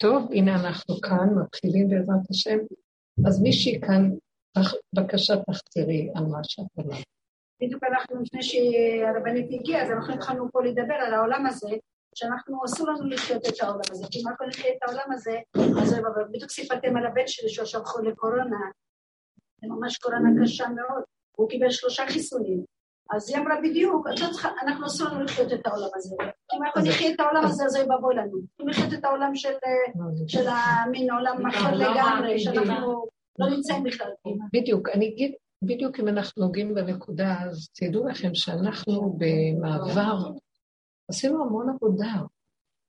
[0.00, 2.58] טוב, הנה אנחנו כאן, מתחילים בעזרת השם.
[3.26, 4.10] אז מישהי כאן,
[4.94, 7.04] בבקשה תחזרי על מה שאת אמרת.
[7.62, 11.68] בדיוק אנחנו, לפני שהרבנית הגיעה, אז אנחנו התחלנו פה לדבר על העולם הזה,
[12.14, 15.38] שאנחנו, אסור לנו לחיות את העולם הזה, כי אם אנחנו נחיה את העולם הזה,
[15.82, 15.94] אז
[16.32, 18.60] בדיוק סיפרתם על הבן שלי שהוא עכשיו חולה קורונה,
[19.60, 21.02] זה ממש קורונה קשה מאוד,
[21.36, 22.64] הוא קיבל שלושה חיסונים,
[23.10, 24.26] אז היא אמרה בדיוק, לא
[24.62, 26.16] אנחנו אסור לנו לחיות את העולם הזה.
[26.48, 28.38] כי אם אנחנו נחיה את העולם הזה, אז זה יבוא לנו.
[28.60, 29.32] אם לחיות את העולם
[30.26, 33.06] של המין עולם אחר לגמרי, שאנחנו
[33.38, 34.10] לא נמצאים בכלל.
[34.52, 35.32] בדיוק, אני אגיד,
[35.62, 40.30] בדיוק אם אנחנו נוגעים בנקודה, אז תדעו לכם שאנחנו במעבר,
[41.08, 42.12] עשינו המון עבודה.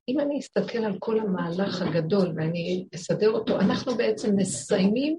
[0.08, 5.18] אם אני אסתכל על כל המהלך הגדול ואני אסדר אותו, אנחנו בעצם מסיימים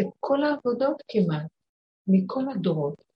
[0.00, 1.46] את כל העבודות כמעט,
[2.06, 3.09] מכל הדורות.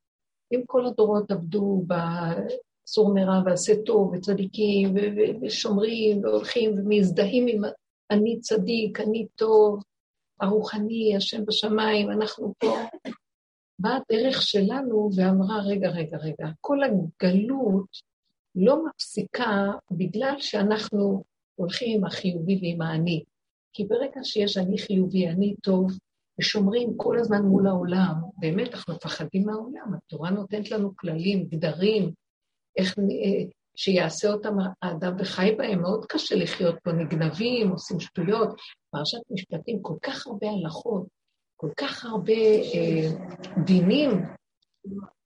[0.53, 4.95] אם כל הדורות עבדו בסור מרע ועשה טוב, וצדיקים,
[5.43, 7.63] ושומרים, והולכים, ומזדהים עם
[8.11, 9.83] אני צדיק, אני טוב,
[10.41, 12.77] הרוחני, השם בשמיים, אנחנו פה.
[13.79, 17.89] באה הדרך שלנו ואמרה, רגע, רגע, רגע, כל הגלות
[18.55, 23.25] לא מפסיקה בגלל שאנחנו הולכים עם החיובי ועם האני.
[23.73, 25.91] כי ברגע שיש אני חיובי, אני טוב,
[26.41, 32.13] ושומרים כל הזמן מול העולם, באמת, אנחנו מפחדים מהעולם, התורה נותנת לנו כללים, גדרים,
[32.79, 33.45] איך אה,
[33.77, 38.49] שיעשה אותם האדם וחי בהם, מאוד קשה לחיות פה, נגנבים, עושים שטויות.
[38.91, 41.07] פרשת משפטים, כל כך הרבה הלכות,
[41.57, 43.09] כל כך הרבה אה,
[43.65, 44.11] דינים.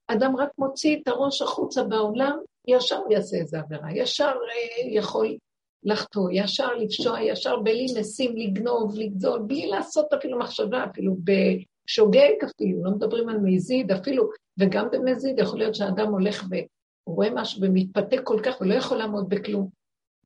[0.06, 5.36] אדם רק מוציא את הראש החוצה בעולם, ישר יעשה איזה עבירה, ישר אה, יכול
[5.82, 12.84] לחטוא, ישר לפשוע, ישר בלי נסים לגנוב, לגזול, בלי לעשות אפילו מחשבה, אפילו בשוגג אפילו,
[12.84, 18.22] לא מדברים על מזיד אפילו, וגם במזיד יכול להיות שאדם הולך והוא רואה משהו ומתפתה
[18.22, 19.68] כל כך ולא יכול לעמוד בכלום.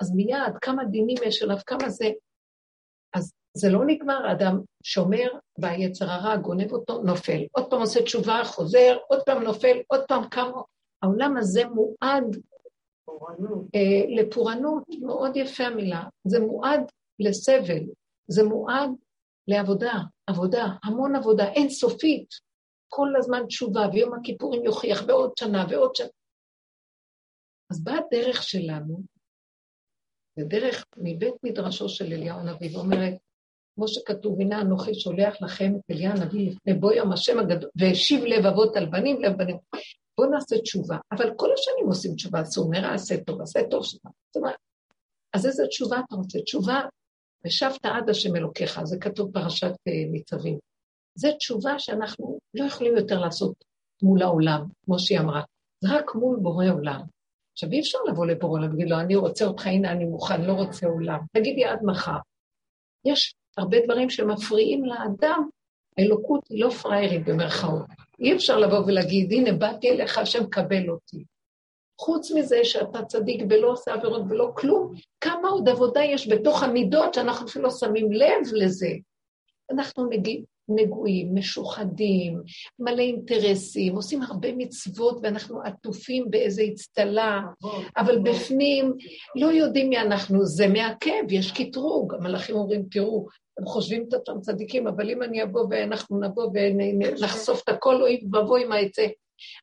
[0.01, 2.11] אז מיד, כמה דינים יש עליו, כמה זה...
[3.15, 5.29] אז זה לא נגמר, האדם שומר
[5.59, 7.43] והיצר הרע גונב אותו, נופל.
[7.53, 10.53] עוד פעם עושה תשובה, חוזר, עוד פעם נופל, עוד פעם כמה...
[11.03, 12.37] העולם הזה מועד
[14.17, 16.05] לפורענות, מאוד יפה המילה.
[16.25, 16.81] זה מועד
[17.19, 17.83] לסבל,
[18.29, 18.91] זה מועד
[19.49, 19.93] לעבודה,
[20.27, 22.29] עבודה, המון עבודה, אינסופית.
[22.89, 26.09] כל הזמן תשובה, ויום הכיפורים יוכיח, ועוד שנה, ועוד שנה.
[27.71, 29.01] אז באה הדרך שלנו,
[30.37, 33.15] זה דרך מבית מדרשו של אליהו הנביא, ואומרת,
[33.75, 38.25] כמו שכתוב, הנה אנוכי שולח לכם את אליהו הנביא לפני בוא יום השם הגדול, והשיב
[38.25, 39.57] לב אבות על בנים, לב בנים.
[40.23, 40.97] בואו נעשה תשובה.
[41.13, 43.85] אבל כל השנים עושים תשובה, אסור מרע, עשה טוב, עשה טוב.
[43.85, 44.03] זאת
[44.37, 44.57] אומרת,
[45.33, 46.41] אז איזה תשובה אתה רוצה?
[46.41, 46.81] תשובה,
[47.47, 50.59] ושבת עד השם אלוקיך, זה כתוב פרשת uh, ניצבים.
[51.15, 53.65] זו תשובה שאנחנו לא יכולים יותר לעשות
[54.03, 55.43] מול העולם, כמו שהיא אמרה,
[55.81, 57.01] זה רק מול בורא עולם.
[57.53, 60.53] עכשיו, אי אפשר לבוא לבורא עולם ולהגיד לו, אני רוצה אותך, הנה אני מוכן, לא
[60.53, 61.19] רוצה עולם.
[61.33, 62.19] תגידי עד מחר.
[63.05, 65.49] יש הרבה דברים שמפריעים לאדם,
[65.99, 67.87] האלוקות היא לא פראיירית במרכאות.
[68.23, 71.25] אי אפשר לבוא ולהגיד, הנה, באתי אליך, השם קבל אותי.
[72.01, 77.15] חוץ מזה שאתה צדיק ולא עושה עבירות ולא כלום, כמה עוד עבודה יש בתוך המידות
[77.15, 78.91] שאנחנו אפילו לא שמים לב לזה.
[79.71, 82.43] אנחנו נגיד, נגועים, משוחדים,
[82.79, 87.41] מלא אינטרסים, עושים הרבה מצוות ואנחנו עטופים באיזו אצטלה,
[87.97, 88.93] אבל בפנים
[89.37, 92.15] לא יודעים מי אנחנו, זה מעכב, יש קטרוג.
[92.15, 93.27] המלאכים אומרים, תראו,
[93.59, 98.25] הם חושבים את אותם צדיקים, אבל אם אני אבוא ואנחנו נבוא ונחשוף את הכל, אוי
[98.33, 99.07] ואבוי מה יצא.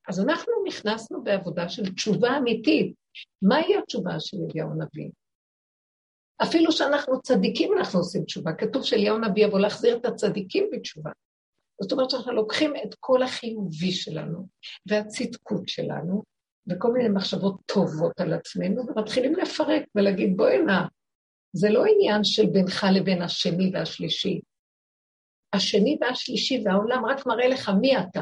[0.10, 2.94] אז אנחנו נכנסנו בעבודה של תשובה אמיתית.
[3.42, 5.10] מהי התשובה של אליהו הנביא?
[6.44, 8.54] אפילו שאנחנו צדיקים, אנחנו עושים תשובה.
[8.54, 11.12] כתוב שאליהו הנביא יבוא להחזיר את הצדיקים בתשובה.
[11.82, 14.48] זאת אומרת שאנחנו לוקחים את כל החיובי שלנו
[14.86, 16.24] והצדקות שלנו,
[16.70, 20.82] וכל מיני מחשבות טובות על עצמנו, ומתחילים לפרק ולהגיד, בואי נא,
[21.54, 24.40] זה לא עניין של בינך לבין השני והשלישי.
[25.54, 28.22] השני והשלישי והעולם רק מראה לך מי אתה.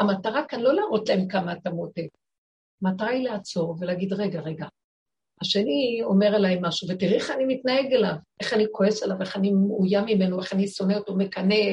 [0.00, 2.02] המטרה כאן לא להראות להם כמה אתה מודה.
[2.82, 4.66] המטרה היא לעצור ולהגיד, רגע, רגע,
[5.40, 9.52] השני אומר עליי משהו, ותראי איך אני מתנהג אליו, איך אני כועס עליו, איך אני
[9.52, 11.64] מאוים ממנו, איך אני שונא אותו, מקנא.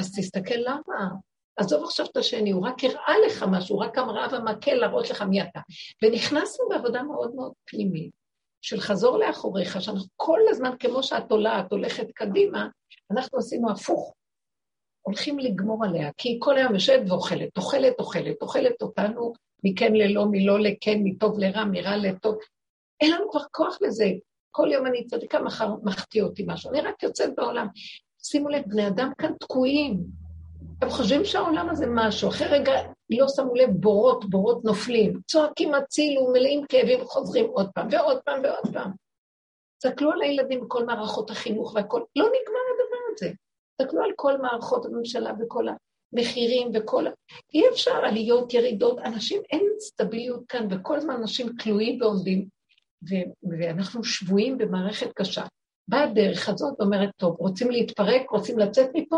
[0.00, 1.10] אז תסתכל למה.
[1.56, 5.22] עזוב עכשיו את השני, הוא רק הראה לך משהו, הוא רק אמרה ומקל להראות לך
[5.22, 5.60] מי אתה.
[6.02, 8.25] ונכנסנו בעבודה מאוד מאוד פנימית.
[8.66, 12.68] של חזור לאחוריך, שאנחנו כל הזמן, כמו שאת עולה, את הולכת קדימה,
[13.10, 14.14] אנחנו עשינו הפוך.
[15.02, 19.32] הולכים לגמור עליה, כי היא כל היום יושבת ואוכלת, אוכלת, אוכלת, אוכלת אותנו
[19.64, 22.38] מכן ללא, מלא לכן, מטוב לרע, מרע לטוב.
[23.00, 24.10] אין לנו כבר כוח לזה.
[24.50, 26.70] כל יום אני צדיקה, מחר מחטיא אותי משהו.
[26.70, 27.66] אני רק יוצאת בעולם.
[28.22, 30.25] שימו לב, בני אדם כאן תקועים.
[30.82, 32.72] הם חושבים שהעולם הזה משהו, אחרי רגע
[33.10, 38.40] לא שמו לב, בורות, בורות נופלים, צועקים הצילו, מלאים כאבים, חוזרים עוד פעם ועוד פעם
[38.44, 38.90] ועוד פעם.
[39.78, 43.30] תסתכלו על הילדים בכל מערכות החינוך והכל, לא נגמר הדבר הזה.
[43.76, 45.66] תסתכלו על כל מערכות הממשלה וכל
[46.12, 47.10] המחירים וכל ה...
[47.54, 52.48] אי אפשר עליות, ירידות, אנשים, אין סטביליות כאן, וכל הזמן אנשים תלויים ועומדים,
[53.10, 55.44] ו- ואנחנו שבויים במערכת קשה.
[55.88, 59.16] באה הדרך הזאת ואומרת, טוב, רוצים להתפרק, רוצים לצאת מפה?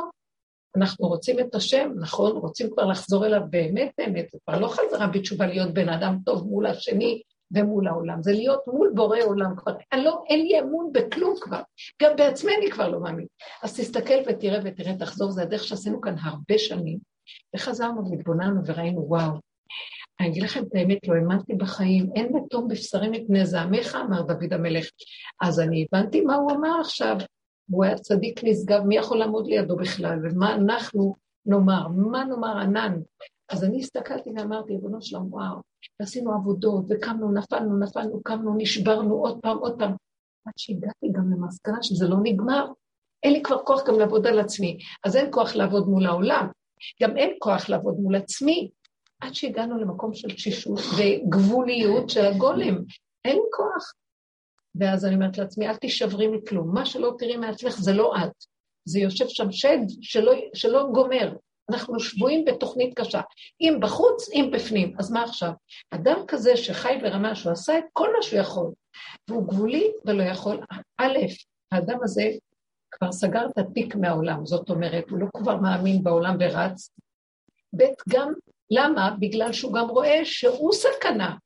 [0.78, 5.06] אנחנו רוצים את השם, נכון, רוצים כבר לחזור אליו באמת באמת, זה כבר לא חזרה
[5.06, 9.72] בתשובה להיות בן אדם טוב מול השני ומול העולם, זה להיות מול בורא עולם כבר.
[9.92, 11.60] אני לא, אין לי אמון בכלום כבר,
[12.02, 13.26] גם בעצמי אני כבר לא מאמין.
[13.62, 16.98] אז תסתכל ותראה ותראה, תחזור, זה הדרך שעשינו כאן הרבה שנים,
[17.56, 19.32] וחזרנו והתבוננו וראינו, וואו,
[20.20, 24.52] אני אגיד לכם את האמת, לא האמנתי בחיים, אין מתום בבשרים מפני זעמך, אמר דוד
[24.52, 24.88] המלך.
[25.40, 27.16] אז אני הבנתי מה הוא אמר עכשיו,
[27.70, 31.15] הוא היה צדיק נשגב, מי יכול לעמוד לידו בכלל, ומה אנחנו
[31.47, 33.00] נאמר, מה נאמר ענן.
[33.49, 35.56] אז אני הסתכלתי ואמרתי, ריבונו שלום, וואו,
[36.03, 39.93] עשינו עבודות, וקמנו, נפלנו, נפלנו, קמנו, נשברנו עוד פעם, עוד פעם.
[40.47, 42.67] עד שהגעתי גם למסקנה שזה לא נגמר.
[43.23, 46.49] אין לי כבר כוח גם לעבוד על עצמי, אז אין כוח לעבוד מול העולם.
[47.03, 48.71] גם אין כוח לעבוד מול עצמי,
[49.21, 52.85] עד שהגענו למקום של תשישות וגבוליות של הגולם.
[53.25, 53.93] אין לי כוח.
[54.75, 56.75] ואז אני אומרת לעצמי, אל תישברי מכלום.
[56.75, 58.44] מה שלא תראי מעצמך זה לא את.
[58.85, 61.32] זה יושב שם שד שלא, שלא גומר.
[61.70, 63.20] אנחנו שבויים בתוכנית קשה.
[63.61, 64.94] אם בחוץ, אם בפנים.
[64.99, 65.50] אז מה עכשיו?
[65.91, 68.73] אדם כזה שחי ברמה שהוא עשה את כל מה שהוא יכול,
[69.29, 70.61] והוא גבולי ולא יכול,
[70.99, 71.17] א',
[71.73, 72.31] האדם הזה
[72.91, 76.91] כבר סגר את התיק מהעולם, זאת אומרת, הוא לא כבר מאמין בעולם ורץ.
[77.76, 78.32] ב', גם,
[78.71, 79.17] למה?
[79.21, 81.37] בגלל שהוא גם רואה שהוא סכנה.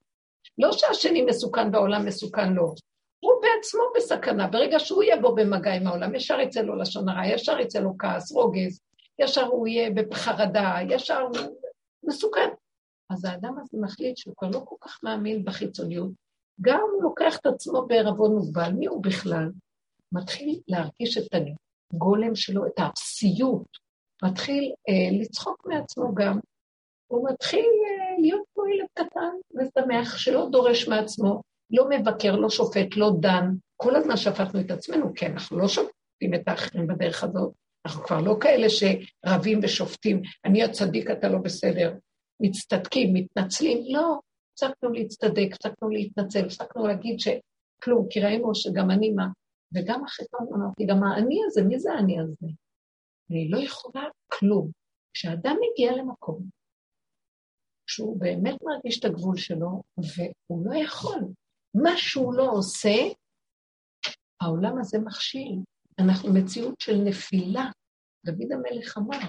[0.59, 2.75] לא שהשני מסוכן והעולם מסוכן לו.
[3.23, 4.47] הוא בעצמו בסכנה.
[4.47, 7.95] ברגע שהוא יהיה בו במגע עם העולם, ישר יצא לו לשון הרע, ישר יצא לו
[7.99, 8.81] כעס, רוגז,
[9.19, 11.57] ישר הוא יהיה בחרדה, ישר הוא
[12.05, 12.49] מסוכן.
[13.11, 16.11] אז האדם הזה מחליט שהוא כבר לא כל כך מאמין בחיצוניות,
[16.61, 19.51] גם הוא לוקח את עצמו בערבון מוגבל, מי הוא בכלל?
[20.13, 21.35] מתחיל להרגיש את
[21.93, 23.67] הגולם שלו, את האפסיות,
[24.25, 26.39] מתחיל אה, לצחוק מעצמו גם,
[27.07, 31.43] הוא מתחיל אה, להיות כמו ילד קטן ושמח, שלא דורש מעצמו,
[31.73, 33.49] לא מבקר, לא שופט, לא דן.
[33.77, 37.53] כל הזמן שפטנו את עצמנו, כן, אנחנו לא שופטים את האחרים בדרך הזאת.
[37.87, 41.95] אנחנו כבר לא כאלה שרבים ושופטים, אני הצדיק, אתה לא בסדר.
[42.41, 44.21] מצטדקים, מתנצלים, לא.
[44.53, 49.27] הפסקנו להצטדק, הפסקנו להתנצל, הפסקנו להגיד שכלום, כי ראינו שגם אני מה.
[49.75, 52.47] וגם אחרי פעם אמרתי, גם האני הזה, מי זה האני הזה?
[53.31, 54.71] אני לא יכולה כלום.
[55.15, 56.43] כשאדם מגיע למקום
[57.87, 61.21] שהוא באמת מרגיש את הגבול שלו, והוא לא יכול,
[61.75, 62.97] מה שהוא לא עושה,
[64.41, 65.59] העולם הזה מכשיל.
[65.99, 67.65] אנחנו מציאות של נפילה.
[68.27, 69.29] דוד המלך אמר,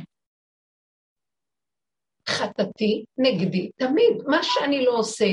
[2.30, 4.24] חטאתי נגדי תמיד.
[4.28, 5.25] מה שאני לא עושה,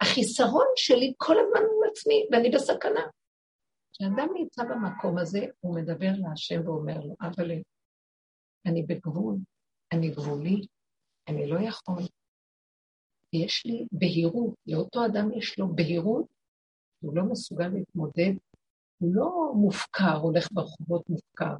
[0.00, 3.00] החיסרון שלי כל הזמן הוא עצמי, ואני בסכנה.
[3.92, 7.50] כשאדם נמצא במקום הזה, הוא מדבר להשם ואומר לו, אבל
[8.66, 9.36] אני בגבול,
[9.92, 10.66] אני גבולי,
[11.28, 12.02] אני לא יכול,
[13.32, 16.26] יש לי בהירות, לאותו אדם יש לו בהירות,
[17.02, 18.32] הוא לא מסוגל להתמודד,
[18.98, 21.54] הוא לא מופקר, הולך ברחובות מופקר.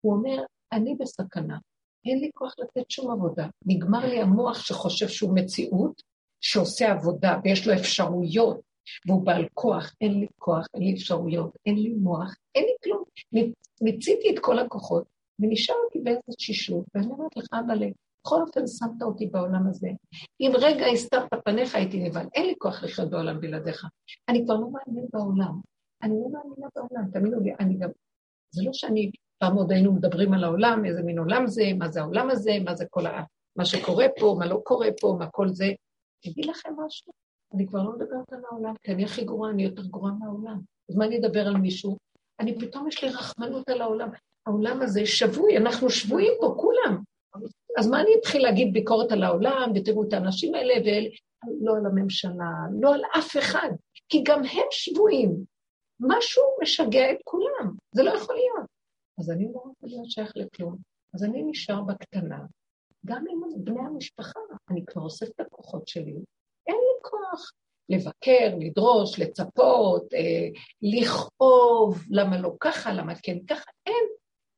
[0.00, 0.42] הוא אומר,
[0.72, 1.58] אני בסכנה,
[2.04, 3.46] אין לי כוח לתת שום עבודה.
[3.66, 6.02] נגמר לי המוח שחושב שהוא מציאות,
[6.40, 8.60] שעושה עבודה ויש לו אפשרויות,
[9.06, 13.04] והוא בעל כוח, אין לי כוח, אין לי אפשרויות, אין לי מוח, אין לי כלום.
[13.82, 15.04] מיציתי את כל הכוחות,
[15.38, 17.82] ונשארתי באיזו תשישות, ואני אומרת לך, אבל
[18.24, 19.88] בכל אופן שמת אותי בעולם הזה.
[20.40, 22.26] אם רגע הסתרת פניך הייתי נבהל.
[22.34, 23.86] אין לי כוח לחיות בעולם בלעדיך.
[24.28, 25.60] אני כבר לא מאמין בעולם.
[26.02, 27.88] אני לא מאמינה בעולם, תאמינו לי, אני גם...
[28.50, 32.00] זה לא שאני, פעם עוד היינו מדברים על העולם, איזה מין עולם זה, מה זה
[32.00, 33.22] העולם הזה, מה זה כל ה...
[33.56, 35.72] מה שקורה פה, מה לא קורה פה, מה כל זה.
[36.26, 37.12] אגיד לכם משהו,
[37.54, 40.60] אני כבר לא מדברת על העולם, כי אני הכי גרועה, אני יותר גרועה מהעולם.
[40.90, 41.96] אז מה אני אדבר על מישהו?
[42.40, 44.08] אני פתאום יש לי רחמנות על העולם.
[44.46, 47.02] העולם הזה שבוי, אנחנו שבויים פה, כולם.
[47.78, 52.52] אז מה אני אתחיל להגיד ביקורת על העולם, ותראו את האנשים האלה, ולא על הממשלה,
[52.80, 53.70] לא על אף אחד,
[54.08, 55.44] כי גם הם שבויים.
[56.00, 58.66] משהו משגע את כולם, זה לא יכול להיות.
[59.18, 60.76] אז אני לא רוצה להיות שייך לכלום.
[61.14, 62.38] אז אני נשאר בקטנה,
[63.06, 64.40] גם עם בני המשפחה,
[64.70, 66.14] אני כבר אוסף את הכוחות שלי,
[66.66, 67.52] אין לי כוח
[67.88, 70.48] לבקר, לדרוש, לצפות, אה,
[70.82, 74.04] לכאוב, למה לא ככה, למה כן ככה, אין,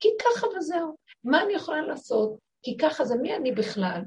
[0.01, 0.97] כי ככה וזהו.
[1.25, 2.46] מה אני יכולה לעשות?
[2.67, 4.01] כי ככה זה מי אני בכלל,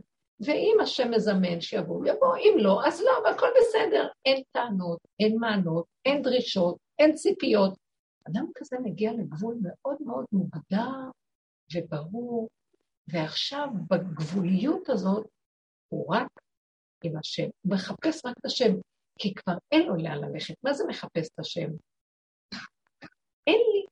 [0.45, 4.07] ואם השם מזמן שיבוא, יבוא, אם לא, אז לא, והכל בסדר.
[4.25, 7.77] אין טענות, אין מענות, אין דרישות, אין ציפיות.
[8.29, 11.11] אדם כזה מגיע לגבול מאוד מאוד מוגדר
[11.73, 12.49] וברור,
[13.07, 15.27] ועכשיו בגבוליות הזאת
[15.87, 16.27] הוא רק
[17.03, 18.73] עם השם, הוא מחפש רק את השם,
[19.19, 20.55] כי כבר אין לו לאן ללכת.
[20.63, 21.69] מה זה מחפש את השם?
[23.47, 23.85] אין לי,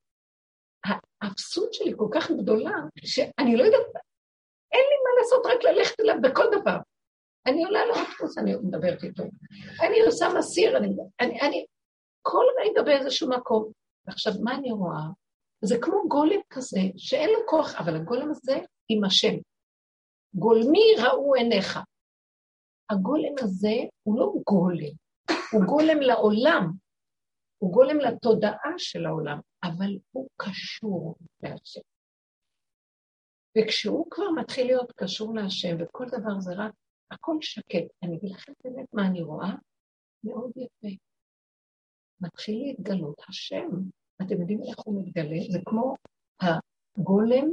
[1.22, 4.07] האפסות שלי כל כך גדולה, שאני לא יודעת,
[4.72, 6.78] אין לי מה לעשות, רק ללכת אליו בכל דבר.
[7.48, 9.24] אני עולה לאוטובוס, אני מדברת איתו.
[9.88, 10.88] אני עושה מסיר, אני,
[11.20, 11.66] אני, אני
[12.22, 13.72] כל רגע באיזשהו מקום.
[14.06, 15.04] ועכשיו, מה אני רואה?
[15.62, 18.60] זה כמו גולם כזה, שאין לו כוח, אבל הגולם הזה
[18.90, 19.34] עם השם.
[20.34, 21.80] גולמי ראו עיניך.
[22.90, 24.94] הגולם הזה הוא לא גולם,
[25.52, 26.72] הוא גולם לעולם,
[27.58, 31.82] הוא גולם לתודעה של העולם, אבל הוא קשור להשם.
[33.58, 36.72] וכשהוא כבר מתחיל להיות קשור להשם, וכל דבר זה רק,
[37.12, 37.86] הכל שקט.
[38.04, 39.56] אני אגיד לכם באמת מה אני רואה?
[40.24, 40.96] מאוד יפה.
[42.22, 43.68] מתחיל להתגלות השם.
[44.22, 45.38] אתם יודעים איך הוא מתגלה?
[45.52, 45.96] זה כמו
[46.42, 47.48] הגולם,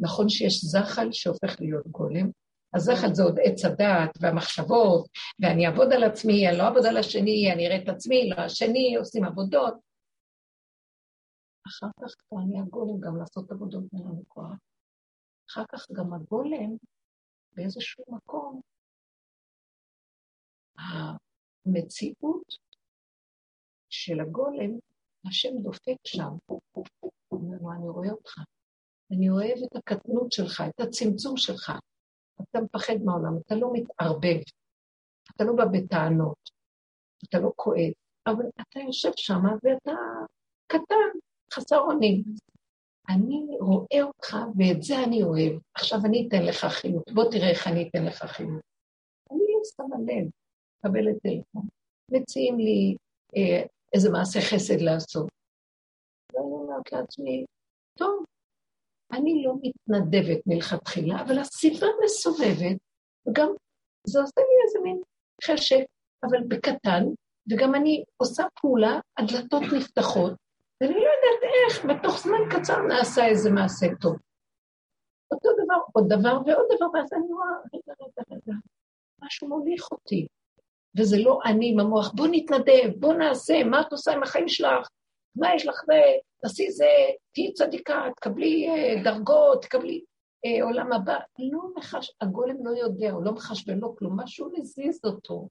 [0.00, 2.30] נכון שיש זחל שהופך להיות גולם,
[2.74, 5.08] הזחל זה עוד עץ הדעת והמחשבות,
[5.40, 8.96] ואני אעבוד על עצמי, אני לא אעבוד על השני, אני אראה את עצמי, לא השני,
[8.96, 9.74] עושים עבודות.
[11.68, 14.56] אחר כך כבר אני הגולם גם לעשות עבודות אין לנו כוח.
[15.50, 16.76] אחר כך גם הגולם,
[17.52, 18.60] באיזשהו מקום,
[20.76, 22.54] המציאות
[23.88, 24.78] של הגולם,
[25.28, 26.36] השם דופק שם.
[26.46, 26.84] הוא
[27.32, 28.38] אומר לו, אני רואה אותך.
[29.12, 31.72] אני אוהב את הקטנות שלך, את הצמצום שלך.
[32.42, 34.40] אתה מפחד מהעולם, אתה לא מתערבב,
[35.36, 36.50] אתה לא בא בטענות,
[37.28, 37.92] אתה לא כואב,
[38.26, 39.92] אבל אתה יושב שם ואתה
[40.66, 41.18] קטן,
[41.54, 42.24] חסר אונים.
[43.14, 47.66] אני רואה אותך ואת זה אני אוהב, עכשיו אני אתן לך חיות, בוא תראה איך
[47.66, 48.60] אני אתן לך חיות.
[49.30, 49.42] אני
[49.76, 50.30] שמה לב,
[50.78, 51.68] מקבלת טלפון,
[52.10, 52.96] מציעים לי
[53.36, 55.28] אה, איזה מעשה חסד לעשות.
[56.32, 57.44] ואני אומרת לעצמי,
[57.98, 58.24] טוב,
[59.12, 62.76] אני לא מתנדבת מלכתחילה, אבל הסביבה מסובבת,
[63.26, 63.48] וגם
[64.06, 65.02] זה עושה לי איזה מין
[65.44, 65.84] חשק,
[66.24, 67.04] אבל בקטן,
[67.50, 70.32] וגם אני עושה פעולה, הדלתות נפתחות,
[70.80, 74.16] ואני לא יודעת איך, בתוך זמן קצר נעשה איזה מעשה טוב.
[75.32, 78.58] אותו דבר, עוד דבר ועוד דבר, ואז אני רואה, רגע, רגע, רגע,
[79.22, 80.26] משהו מוליך אותי.
[80.98, 84.88] וזה לא אני עם המוח, בוא נתנדב, בוא נעשה, מה את עושה עם החיים שלך?
[85.36, 85.92] מה יש לך ב...
[86.42, 86.86] תעשי זה,
[87.32, 90.04] תהיי צדיקה, תקבלי אה, דרגות, תקבלי
[90.44, 91.18] אה, עולם הבא.
[91.38, 92.12] לא מחש...
[92.20, 95.48] הגולם לא יודע, הוא לא מחשבן לו כלום, משהו מזיז אותו.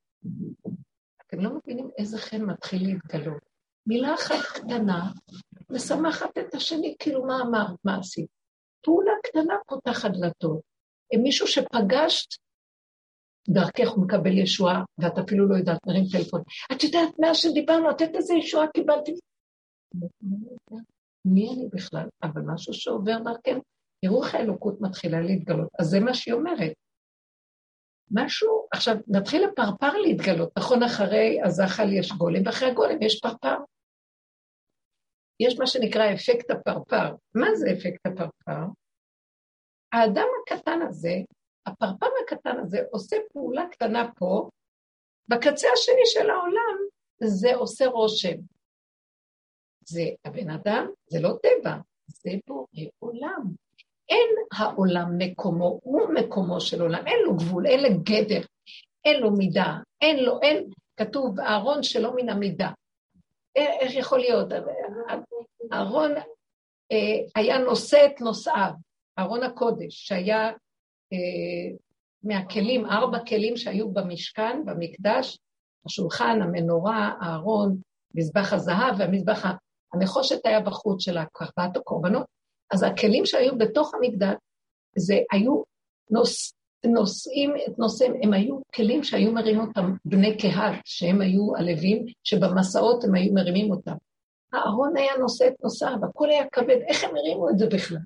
[1.28, 3.49] אתם לא מבינים איזה חן מתחיל להתגלות.
[3.90, 5.12] מילה אחת קטנה
[5.70, 8.28] משמחת את השני, כאילו מה אמרת, מה עשית.
[8.84, 10.62] פעולה קטנה פותחת דלתות.
[11.24, 12.28] מישהו שפגשת,
[13.50, 16.42] דרכך הוא מקבל ישועה, ואת אפילו לא יודעת, מרים טלפון.
[16.72, 19.14] את יודעת, מאז שדיברנו, את איזה ישועה קיבלתי?
[21.26, 22.08] מי אני בכלל?
[22.24, 23.62] אבל משהו שעובר דרכנו,
[24.04, 25.70] איך האלוקות מתחילה להתגלות.
[25.80, 26.74] אז זה מה שהיא אומרת.
[28.12, 30.50] משהו, עכשיו, נתחיל הפרפר להתגלות.
[30.58, 33.56] נכון, אחרי הזחל יש גולם, ואחרי הגולם יש פרפר.
[35.40, 37.16] יש מה שנקרא אפקט הפרפר.
[37.36, 38.66] מה זה אפקט הפרפר?
[39.94, 41.14] האדם הקטן הזה,
[41.66, 44.50] הפרפר הקטן הזה, עושה פעולה קטנה פה,
[45.28, 46.78] בקצה השני של העולם
[47.24, 48.38] זה עושה רושם.
[49.86, 51.76] זה הבן אדם, זה לא טבע,
[52.08, 52.68] זה בורא
[53.00, 53.44] עולם.
[54.10, 58.42] אין העולם מקומו, הוא מקומו של עולם, אין לו גבול, אין לו גדר,
[59.06, 62.72] אין לו מידה, אין לו, אין, כתוב אהרון שלא מן המידה.
[63.56, 64.48] איך יכול להיות?
[65.74, 66.12] אהרון
[66.92, 66.98] אה,
[67.36, 68.72] היה נושא את נושאיו,
[69.20, 70.48] אהרון הקודש, שהיה
[71.14, 71.76] אה,
[72.24, 75.40] מהכלים, ארבע כלים שהיו במשכן, במקדש,
[75.86, 77.78] השולחן, המנורה, הארון,
[78.16, 79.46] מזבח הזהב והמזבח
[79.94, 82.26] הנחושת היה בחוץ של הקרבת הקורבנות,
[82.74, 84.36] אז הכלים שהיו בתוך המקדש,
[84.98, 85.64] זה היו
[86.12, 86.54] נוס,
[86.86, 93.16] נושאים נושאים, הם היו כלים שהיו מרימים אותם בני קהת, שהם היו הלווים, שבמסעות הם
[93.16, 93.96] היו מרימים אותם.
[94.54, 97.98] הארון היה נושא את נושאיו, הכל היה כבד, איך הם הרימו את זה בכלל?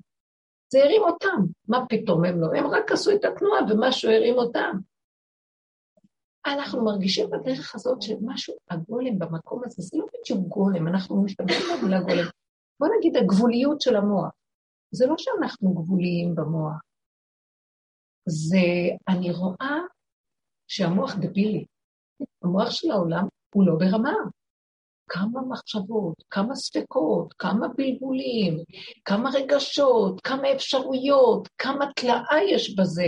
[0.72, 1.36] זה הרים אותם,
[1.68, 2.46] מה פתאום הם לא?
[2.56, 4.78] הם רק עשו את התנועה ומשהו הרים אותם.
[6.46, 12.00] אנחנו מרגישים בדרך הזאת שמשהו, הגולם במקום הזה, זה לא בדיוק גולם, אנחנו משתמשים במילה
[12.00, 12.24] גולם.
[12.80, 14.32] בוא נגיד הגבוליות של המוח.
[14.90, 16.80] זה לא שאנחנו גבוליים במוח,
[18.26, 18.66] זה,
[19.08, 19.78] אני רואה
[20.68, 21.64] שהמוח דבילי.
[22.42, 24.14] המוח של העולם הוא לא ברמה.
[25.10, 28.64] כמה מחשבות, כמה ספקות, כמה בלבולים,
[29.04, 33.06] כמה רגשות, כמה אפשרויות, כמה תלאה יש בזה.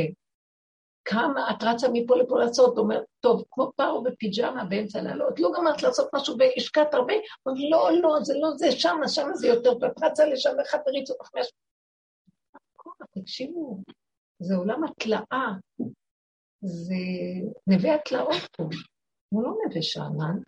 [1.04, 5.82] כמה את רצה מפה לפה לעשות, אומר, טוב, כמו פרו בפיג'מה באמצע לעלות, לא גמרת
[5.82, 7.14] לעשות משהו והשקעת הרבה,
[7.46, 10.78] אומר, לא, לא, זה לא זה, שמה, שמה זה יותר טוב, את רצה לשם ואחד
[10.84, 11.46] תריץ אותך מהש...
[13.10, 13.78] תקשיבו,
[14.38, 15.52] זה עולם התלאה,
[16.60, 16.94] זה
[17.66, 18.62] נווה התלאות פה,
[19.28, 20.38] הוא לא נווה שאנן,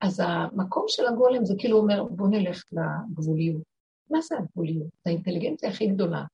[0.00, 3.62] אז המקום של הגולם זה כאילו אומר, בוא נלך לגבוליות.
[4.10, 4.88] מה זה הגבוליות?
[5.04, 6.24] זה האינטליגנציה הכי גדולה.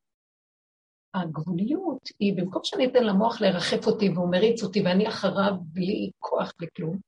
[1.15, 6.53] הגבוליות היא, במקום שאני אתן למוח לרחף אותי והוא מריץ אותי ואני אחריו בלי כוח
[6.63, 6.99] וכלום,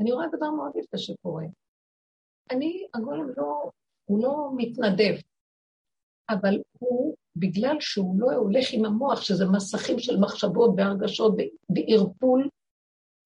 [0.00, 1.44] אני רואה דבר מאוד יפה שקורה.
[2.50, 3.70] אני, הגולם לא,
[4.04, 5.14] הוא לא מתנדב,
[6.30, 11.34] אבל הוא, בגלל שהוא לא הולך עם המוח, שזה מסכים של מחשבות והרגשות
[11.68, 12.48] בערפול,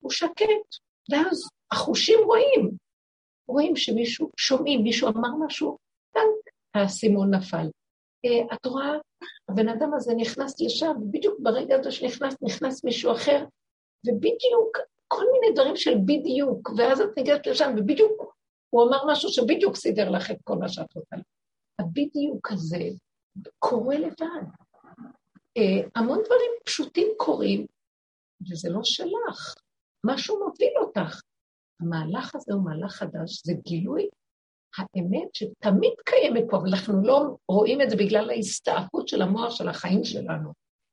[0.00, 0.76] הוא שקט,
[1.10, 2.70] ואז החושים רואים.
[3.48, 5.78] רואים שמישהו, שומעים, מישהו אמר משהו,
[6.12, 7.66] טנק, האסימון נפל.
[8.26, 8.92] Uh, את רואה,
[9.48, 13.44] הבן אדם הזה נכנס לשם, ובדיוק ברגע הזה שנכנס, נכנס מישהו אחר,
[14.06, 18.34] ובדיוק, כל מיני דברים של בדיוק, ואז את ניגשת לשם, ובדיוק
[18.70, 21.16] הוא אמר משהו שבדיוק סידר לך את כל מה שאת רוצה.
[21.78, 22.88] הבדיוק הזה
[23.58, 24.44] קורה לבד.
[25.58, 27.66] Uh, המון דברים פשוטים קורים,
[28.50, 29.54] וזה לא שלך.
[30.06, 31.20] משהו מוביל אותך.
[31.80, 34.08] המהלך הזה הוא מהלך חדש, זה גילוי
[34.78, 39.68] האמת שתמיד קיימת פה, אבל אנחנו לא רואים את זה בגלל ההסתעפות של המוח של
[39.68, 40.52] החיים שלנו.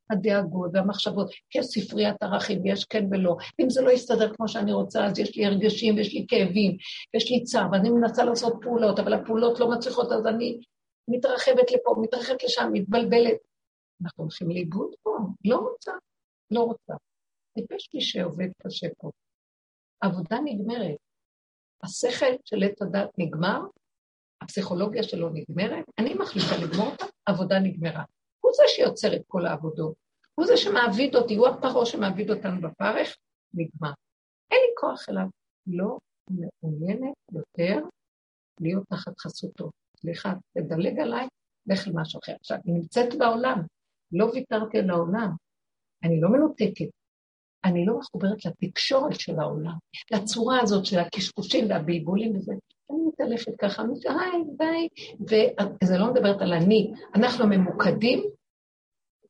[0.09, 3.35] הדאגות והמחשבות, יש ספריית ערכים, יש כן ולא.
[3.59, 6.77] אם זה לא יסתדר כמו שאני רוצה, אז יש לי הרגשים ויש לי כאבים,
[7.13, 10.59] יש לי צער, ואני מנסה לעשות פעולות, אבל הפעולות לא מצליחות, אז אני
[11.07, 13.37] מתרחבת לפה, מתרחבת לשם, מתבלבלת.
[14.03, 15.91] אנחנו הולכים לאיבוד פה, לא רוצה,
[16.51, 16.93] לא רוצה.
[17.53, 19.11] טיפש מי שעובד קשה פה.
[20.01, 20.97] עבודה נגמרת.
[21.83, 23.59] השכל של עץ הדת נגמר,
[24.41, 28.03] הפסיכולוגיה שלו נגמרת, אני מחליטה לגמור אותה, עבודה נגמרה.
[28.41, 29.95] הוא זה שיוצר את כל העבודות,
[30.35, 33.17] הוא זה שמעביד אותי, הוא הפרעה שמעביד אותנו בפרך,
[33.53, 33.91] נגמר.
[34.51, 35.27] אין לי כוח אליו.
[35.67, 35.97] לא
[36.29, 37.75] מעוניינת יותר
[38.61, 39.71] להיות תחת חסותו.
[40.05, 41.27] סליחה, תדלג עליי,
[41.67, 42.33] לך למשהו אחר.
[42.39, 43.61] עכשיו, אני נמצאת בעולם,
[44.11, 45.29] לא ויתרתי על העולם,
[46.03, 46.89] אני לא מנותקת,
[47.65, 49.73] אני לא מחוברת לתקשורת של העולם,
[50.11, 52.53] לצורה הזאת של הקשקושים והבלבולים וזה.
[52.91, 54.87] אני מתעלפת ככה, היי, ביי,
[55.83, 58.23] וזה לא מדברת על אני, אנחנו ממוקדים,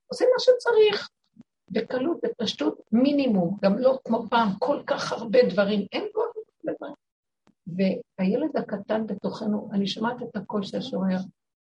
[0.08, 1.09] עושים מה שצריך,
[1.72, 6.25] בקלות, בפשטות, מינימום, גם לא כמו פעם, כל כך הרבה דברים, אין דברים.
[7.68, 11.18] והילד הקטן בתוכנו, אני שומעת את הקול של השומר,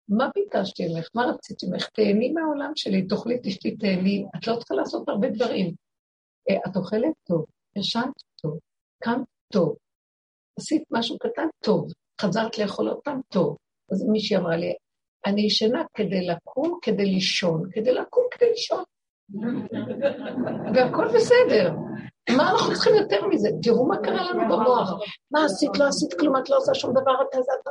[0.09, 1.09] מה ביקשתי ממך?
[1.15, 1.89] מה רציתי ממך?
[1.89, 4.25] תהני מהעולם שלי, תאכלי, תשתי, תהני.
[4.35, 5.73] את לא צריכה לעשות הרבה דברים.
[6.49, 8.59] אה, את אוכלת טוב, ישנת טוב,
[9.03, 9.75] קמת טוב,
[10.59, 11.87] עשית משהו קטן טוב,
[12.21, 13.57] חזרת לאכול פעם טוב.
[13.91, 14.73] אז מישהי אמרה לי,
[15.25, 18.83] אני ישנה כדי לקום, כדי לישון, כדי לקום, כדי לישון.
[20.75, 21.73] והכל בסדר.
[22.29, 23.49] מה אנחנו צריכים יותר מזה?
[23.63, 24.91] תראו מה קרה לנו במוח.
[25.31, 25.77] מה עשית?
[25.77, 27.11] לא עשית כלום, את לא עושה שום דבר,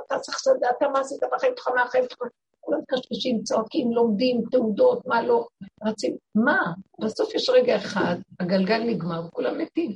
[0.07, 2.29] אתה צריך לדעת, אתה מה עשית בחיים שלך, מהחיים שלך.
[2.61, 5.47] כולם קשקשים, צועקים, לומדים, תעודות, מה לא,
[5.85, 6.59] רצים, מה?
[7.01, 9.93] בסוף יש רגע אחד, הגלגל נגמר וכולם מתים.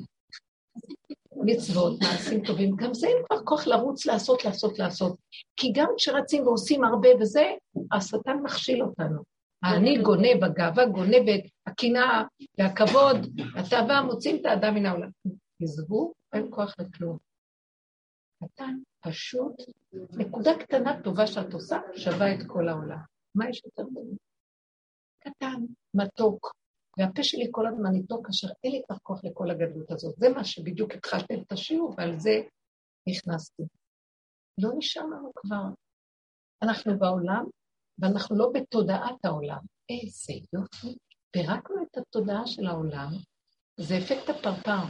[1.37, 5.16] מצוות, מעשים טובים, גם זה אין כבר כוח לרוץ, לעשות, לעשות, לעשות.
[5.57, 7.44] כי גם כשרצים ועושים הרבה וזה,
[7.92, 9.38] השטן מכשיל אותנו.
[9.62, 12.23] האני גונב, הגאווה גונבת, הקנאה
[12.59, 13.16] והכבוד,
[13.57, 15.11] התאווה מוצאים את האדם מן העולם.
[15.62, 17.18] עזבו, אין כוח לכלום.
[18.44, 19.55] קטן, פשוט,
[19.92, 22.99] נקודה קטנה טובה שאת עושה, שווה את כל העולם.
[23.35, 24.16] מה יש יותר בזה?
[25.21, 26.55] קטן, מתוק,
[26.99, 30.14] והפה שלי כל הזמן איתו כאשר אין לי כבר כוח לכל הגדלות הזאת.
[30.18, 32.40] זה מה שבדיוק התחלתי את השיעור, ועל זה
[33.09, 33.62] נכנסתי.
[34.59, 35.64] לא נשאר לנו כבר.
[36.62, 37.44] אנחנו בעולם,
[37.98, 39.58] ואנחנו לא בתודעת העולם.
[39.90, 40.98] איזה יופי.
[41.30, 43.08] פירקנו את התודעה של העולם,
[43.80, 44.84] זה אפקט הפרפר.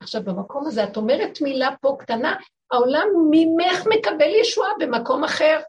[0.00, 2.36] עכשיו, במקום הזה, את אומרת מילה פה קטנה,
[2.72, 5.60] העולם ממך מקבל ישועה במקום אחר.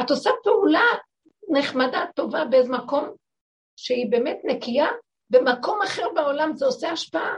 [0.00, 0.84] את עושה פעולה
[1.48, 3.14] נחמדה, טובה, באיזה מקום
[3.76, 4.88] שהיא באמת נקייה,
[5.30, 7.36] במקום אחר בעולם זה עושה השפעה.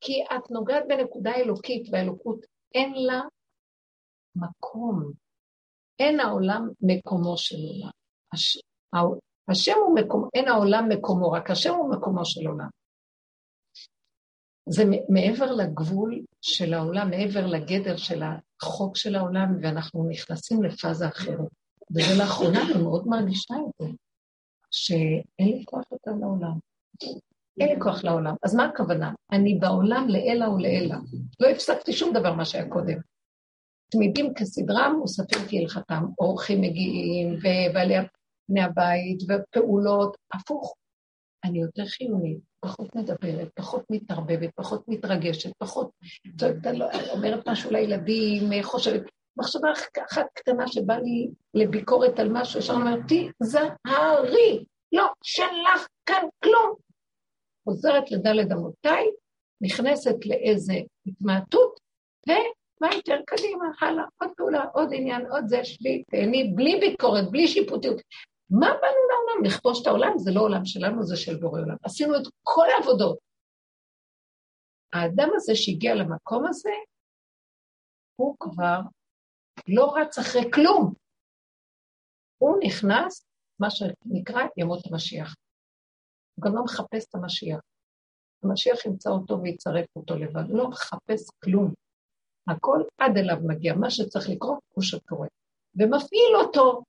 [0.00, 2.38] כי את נוגעת בנקודה אלוקית, והאלוקות
[2.74, 3.20] אין לה
[4.36, 5.23] מקום.
[5.98, 7.90] אין העולם מקומו של עולם.
[8.32, 8.58] הש...
[9.48, 12.68] השם הוא מקום, אין העולם מקומו, רק השם הוא מקומו של עולם.
[14.68, 21.48] זה מעבר לגבול של העולם, מעבר לגדר של החוק של העולם, ואנחנו נכנסים לפאזה אחרת.
[21.90, 23.92] וזה לאחרונה, אני מאוד מרגישה את זה,
[24.70, 26.58] שאין לי כוח יותר לעולם.
[27.60, 28.34] אין לי כוח לעולם.
[28.42, 29.12] אז מה הכוונה?
[29.32, 30.96] אני בעולם לעילא ולעילא.
[31.40, 32.98] לא הפסקתי שום דבר מה שהיה קודם.
[33.94, 37.94] תמידים כסדרם מוספים כהלכתם, אורחים מגיעים, ובעלי
[38.48, 40.74] בני הבית, ופעולות, הפוך.
[41.44, 45.90] אני יותר חיונית, פחות מדברת, פחות מתערבבת, פחות מתרגשת, פחות
[46.38, 49.02] צועקת, לא, אומרת משהו לילדים, חושבת,
[49.36, 49.68] מחשבה
[50.10, 56.74] אחת קטנה שבאה לי לביקורת על משהו, ישר אומרת, תיזהרי, לא שלח כאן כלום.
[57.64, 59.06] חוזרת לדלת אמותיי,
[59.60, 60.74] נכנסת לאיזה
[61.06, 61.80] התמעטות,
[62.84, 67.48] ומה יותר קדימה, הלאה, עוד פעולה, עוד עניין, עוד זה, שבי, תהני, בלי ביקורת, בלי
[67.48, 67.96] שיפוטיות.
[68.50, 69.44] מה באנו לעולם?
[69.44, 70.18] לכבוש את העולם?
[70.18, 71.76] זה לא עולם שלנו, זה של בורא עולם.
[71.82, 73.18] עשינו את כל העבודות.
[74.92, 76.70] האדם הזה שהגיע למקום הזה,
[78.16, 78.80] הוא כבר
[79.68, 80.94] לא רץ אחרי כלום.
[82.38, 83.26] הוא נכנס,
[83.60, 85.34] מה שנקרא ימות המשיח.
[86.34, 87.60] הוא גם לא מחפש את המשיח.
[88.42, 91.83] המשיח ימצא אותו ויצרף אותו לבד, הוא לא מחפש כלום.
[92.48, 95.28] הכל עד אליו מגיע, מה שצריך לקרות הוא שקורה.
[95.74, 96.82] ומפעיל אותו.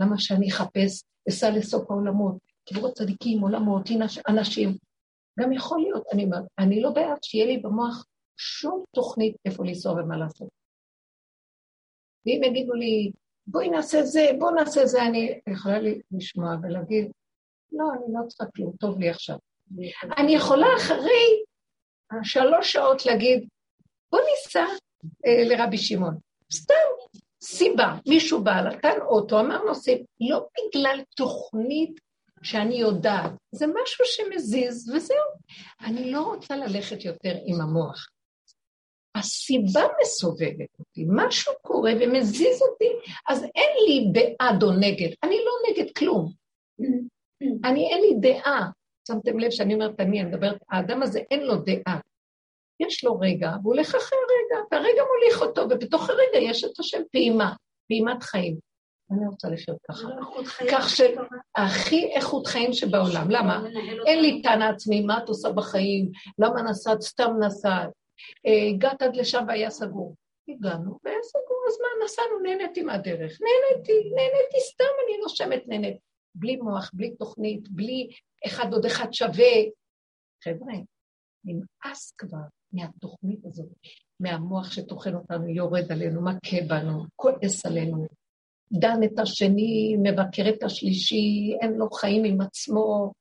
[0.00, 2.36] למה שאני אחפש, אסע לסוף העולמות,
[2.68, 3.88] קברות צדיקים, עולמות,
[4.28, 4.76] אנשים.
[5.40, 6.26] גם יכול להיות, אני,
[6.58, 8.04] אני לא בעד שיהיה לי במוח
[8.36, 10.48] שום תוכנית איפה לנסוע ומה לעשות.
[12.26, 13.12] ואם יגידו לי,
[13.46, 15.78] בואי נעשה זה, בואי נעשה זה, אני יכולה
[16.10, 17.10] לשמוע ולהגיד,
[17.72, 19.36] לא, אני לא צריכה כלום, טוב לי עכשיו.
[20.18, 21.44] אני יכולה אחרי
[22.22, 23.48] שלוש שעות להגיד,
[24.12, 24.64] בוא ניסע
[25.26, 26.18] אה, לרבי שמעון.
[26.52, 26.74] סתם
[27.42, 32.00] סיבה, מישהו בא, נתן אוטו, אמר נוסעים, לא בגלל תוכנית
[32.42, 35.16] שאני יודעת, זה משהו שמזיז, וזהו.
[35.80, 38.08] אני לא רוצה ללכת יותר עם המוח.
[39.14, 45.52] הסיבה מסובבת אותי, משהו קורה ומזיז אותי, אז אין לי בעד או נגד, אני לא
[45.70, 46.32] נגד כלום.
[47.64, 48.70] אני, אין לי דעה.
[49.08, 52.00] שמתם לב שאני אומרת אני, אני מדברת, האדם הזה אין לו דעה.
[52.86, 57.02] יש לו רגע, והוא הולך אחרי רגע, והרגע מוליך אותו, ובתוך הרגע יש את השם
[57.12, 57.54] פעימה,
[57.88, 58.56] פעימת חיים.
[59.10, 60.08] אני רוצה לחיות ככה.
[60.70, 63.30] כך שהכי איכות חיים שבעולם.
[63.30, 63.64] למה?
[64.06, 66.10] אין לי טענה עצמי, מה את עושה בחיים?
[66.38, 67.00] למה נסעת?
[67.00, 67.90] סתם נסעת.
[68.46, 70.14] אה, הגעת עד לשם והיה סגור.
[70.48, 73.38] הגענו, והיה סגור, אז מה, נסענו, נהניתי מהדרך.
[73.40, 75.96] נהניתי, נהניתי סתם, אני נושמת נהנית.
[76.34, 78.10] בלי מוח, בלי תוכנית, בלי
[78.46, 79.54] אחד עוד אחד שווה.
[80.44, 80.74] חבר'ה,
[81.44, 82.38] נמאס כבר
[82.72, 83.68] מהתוכנית הזאת,
[84.20, 88.06] מהמוח שטוחן אותנו, יורד עלינו, מכה בנו, כועס עלינו,
[88.72, 93.12] דן את השני, מבקר את השלישי, אין לו חיים עם עצמו.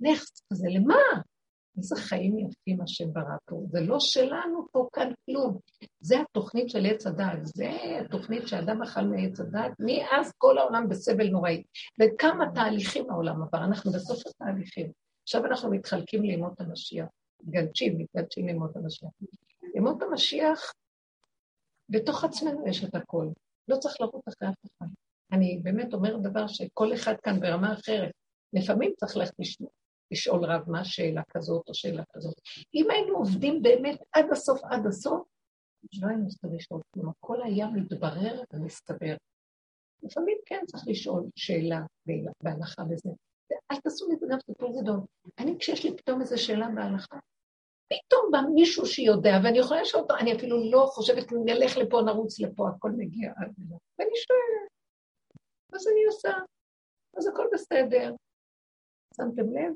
[0.00, 0.96] נכס כזה, למה?
[1.76, 3.62] איזה חיים יפים השם ברא פה.
[3.70, 5.58] זה לא שלנו פה כאן כלום.
[6.00, 11.28] זה התוכנית של עץ הדת, זה התוכנית שאדם אכל מעץ הדת, מאז כל העולם בסבל
[11.28, 11.62] נוראי.
[12.00, 14.92] וכמה תהליכים העולם עבר, אנחנו בסוף התהליכים.
[15.22, 17.06] עכשיו אנחנו מתחלקים לימות המשיח.
[17.42, 19.10] מתגלשים, מתגלשים לימות המשיח.
[19.74, 20.72] לימות המשיח,
[21.88, 23.28] בתוך עצמנו יש את הכל.
[23.68, 24.86] לא צריך לרוץ אחרי אף אחד.
[25.32, 28.12] אני באמת אומרת דבר שכל אחד כאן ברמה אחרת.
[28.52, 29.70] לפעמים צריך ללכת לשמוע.
[30.10, 32.34] לשאול רב מה שאלה כזאת או שאלה כזאת.
[32.74, 35.28] אם היינו עובדים באמת עד הסוף, עד הסוף,
[36.02, 39.16] לא היינו צריכים לשאול כלום, הכל היה מתברר ומסתבר.
[40.02, 41.80] לפעמים כן צריך לשאול שאלה
[42.42, 43.10] בהלכה וזה.
[43.70, 45.00] אל תעשו מזה גם סיפור גדול.
[45.38, 47.18] אני, כשיש לי פתאום איזו שאלה בהלכה,
[47.88, 52.40] פתאום בא מישהו שיודע, ואני יכולה לשאול אותו, אני אפילו לא חושבת, נלך לפה, נרוץ
[52.40, 53.78] לפה, הכל מגיע עד אליו.
[53.98, 54.70] ואני שואלת,
[55.72, 56.30] אז אני עושה,
[57.16, 58.14] אז הכל בסדר.
[59.16, 59.74] שמתם לב?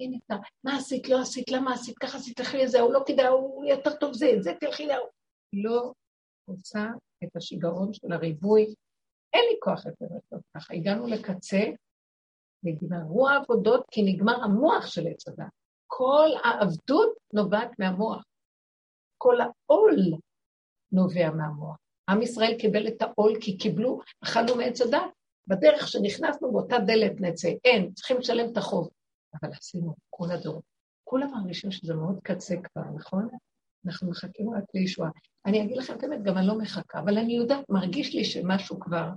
[0.00, 3.26] הנה אתה, מה עשית, לא עשית, למה עשית, ככה עשית, תלכי לזה, הוא לא כדאי,
[3.26, 5.08] הוא יותר טוב זה, זה תלכי להוא.
[5.52, 5.92] לא
[6.46, 6.86] עושה
[7.24, 8.74] את השיגעון של הריבוי.
[9.32, 10.74] אין לי כוח יותר לעשות ככה.
[10.74, 11.58] הגענו לקצה,
[12.64, 15.46] נגמרו העבודות כי נגמר המוח של עץ הדת.
[15.86, 18.24] כל העבדות נובעת מהמוח.
[19.18, 19.96] כל העול
[20.92, 21.76] נובע מהמוח.
[22.10, 25.10] עם ישראל קיבל את העול כי קיבלו, אכלנו מעץ הדת.
[25.46, 27.48] בדרך שנכנסנו באותה דלת נצא.
[27.64, 28.88] אין, צריכים לשלם את החוב.
[29.34, 30.62] אבל עשינו כל הדור.
[31.04, 33.28] כולם מרגישים שזה מאוד קצה כבר, נכון?
[33.86, 35.10] אנחנו מחכים רק לישועה.
[35.46, 38.80] אני אגיד לכם את האמת, גם אני לא מחכה, אבל אני יודעת, מרגיש לי שמשהו
[38.80, 39.08] כבר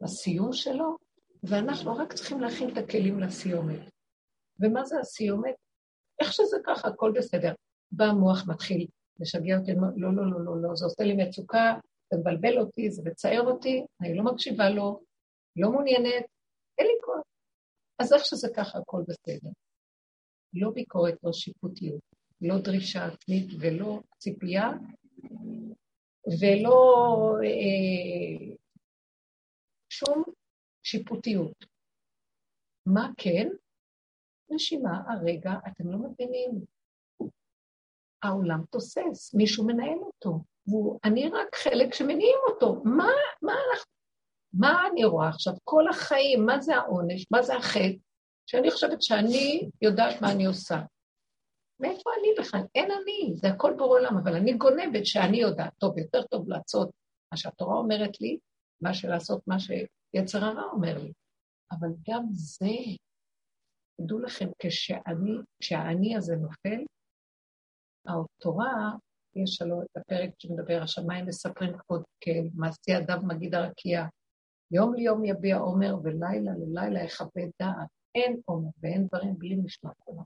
[0.00, 0.96] בסיום שלו,
[1.48, 3.80] ואנחנו רק צריכים להכין את הכלים לסיומת.
[4.60, 5.54] ומה זה הסיומת?
[6.20, 7.54] איך שזה ככה, הכל בסדר.
[7.92, 8.86] בא המוח, מתחיל
[9.20, 11.74] לשגע אותי, לא, לא, לא, לא, לא, זה עושה לי מצוקה,
[12.12, 15.00] זה מבלבל אותי, זה מצער אותי, אני לא מקשיבה לו,
[15.56, 16.24] לא מעוניינת,
[16.78, 17.22] אין לי כוח.
[17.98, 19.50] אז איך שזה ככה, הכל בסדר.
[20.52, 22.00] לא ביקורת, לא שיפוטיות,
[22.40, 24.70] לא דרישה עצמית ולא ציפייה,
[26.40, 28.54] ולא אה,
[29.88, 30.22] שום
[30.84, 31.64] שיפוטיות.
[32.86, 33.48] מה כן?
[34.50, 36.50] נשימה, הרגע, אתם לא מבינים.
[38.22, 42.82] העולם תוסס, מישהו מנהל אותו, ואני רק חלק שמניעים אותו.
[42.84, 43.08] מה,
[43.42, 43.94] מה אנחנו...
[44.52, 45.54] מה אני רואה עכשיו?
[45.64, 47.26] כל החיים, מה זה העונש?
[47.30, 47.96] מה זה החטא?
[48.46, 50.80] שאני חושבת שאני יודעת מה אני עושה.
[51.80, 52.60] מאיפה אני בכלל?
[52.74, 55.72] אין אני, זה הכל בורא עולם, אבל אני גונבת שאני יודעת.
[55.78, 56.90] טוב, יותר טוב לעשות
[57.32, 58.38] מה שהתורה אומרת לי,
[58.84, 61.12] מה שלעשות מה שיצר הרע אומר לי.
[61.72, 62.76] אבל גם זה,
[64.00, 66.84] תדעו לכם, כשאני, כשהאני הזה נופל,
[68.06, 68.92] התורה
[69.36, 74.06] יש שלו את הפרק שמדבר, השמיים מספרים כבוד כן, מעשי ידיו מגיד הרקיע.
[74.70, 77.88] יום ליום יביע עומר ולילה ללילה יכבד דעת.
[78.14, 80.22] אין עומר ואין דברים בלי משמע קומה.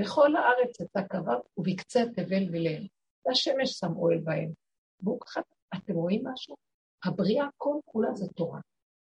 [0.00, 2.88] בכל הארץ את הקרב ובקצה תבל וליל.
[3.26, 4.52] והשמש שם אוהל בהם.
[5.00, 5.40] והוא ככה,
[5.74, 6.56] אתם רואים משהו?
[7.04, 8.60] הבריאה כל כולה זה תורה.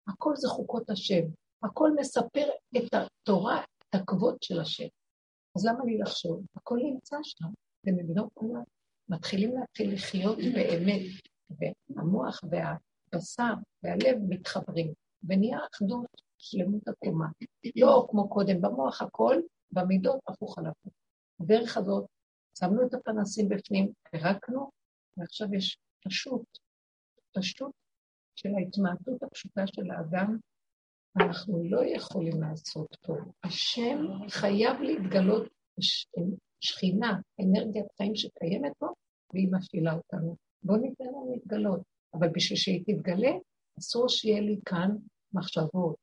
[0.08, 1.22] הכל זה חוקות השם.
[1.62, 4.86] הכל מספר את התורה, את הכבוד של השם.
[5.56, 6.42] אז למה לי לחשוב?
[6.56, 7.48] הכל נמצא שם,
[7.86, 8.62] במדינות עולם.
[9.08, 11.02] מתחילים להתחיל לחיות באמת,
[11.50, 16.06] והמוח והבשר והלב מתחברים, ונהיה אחדות,
[16.38, 17.26] שלמות הקומה.
[17.76, 19.36] לא כמו קודם, במוח הכל,
[19.72, 20.92] במידות הפוך על הפוך.
[21.40, 22.06] הדרך הזאת,
[22.58, 24.70] שמנו את הפנסים בפנים, פירקנו,
[25.16, 26.58] ועכשיו יש פשוט,
[27.36, 27.72] פשוט
[28.36, 30.36] של ההתמעטות הפשוטה של האדם,
[31.20, 33.14] אנחנו לא יכולים לעשות פה.
[33.44, 35.48] השם חייב להתגלות
[36.60, 38.86] שכינה, אנרגיית חיים שקיימת פה,
[39.32, 40.36] והיא מפעילה אותנו.
[40.62, 41.80] בואו ניתן לה להתגלות.
[42.14, 43.30] אבל בשביל שהיא תתגלה,
[43.78, 44.90] אסור שיהיה לי כאן
[45.32, 45.96] מחשבות,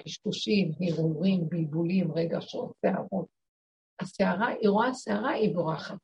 [0.00, 3.26] קשקושים, הרהורים, בלבולים, רגשות, שערות.
[4.00, 5.98] הסערה, היא רואה סערה, היא בורחת.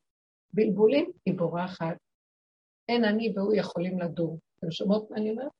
[0.52, 1.96] בלבולים, היא בורחת.
[2.88, 4.38] אין אני והוא יכולים לדור.
[4.66, 5.52] אתם שומעות מה אני אומרת?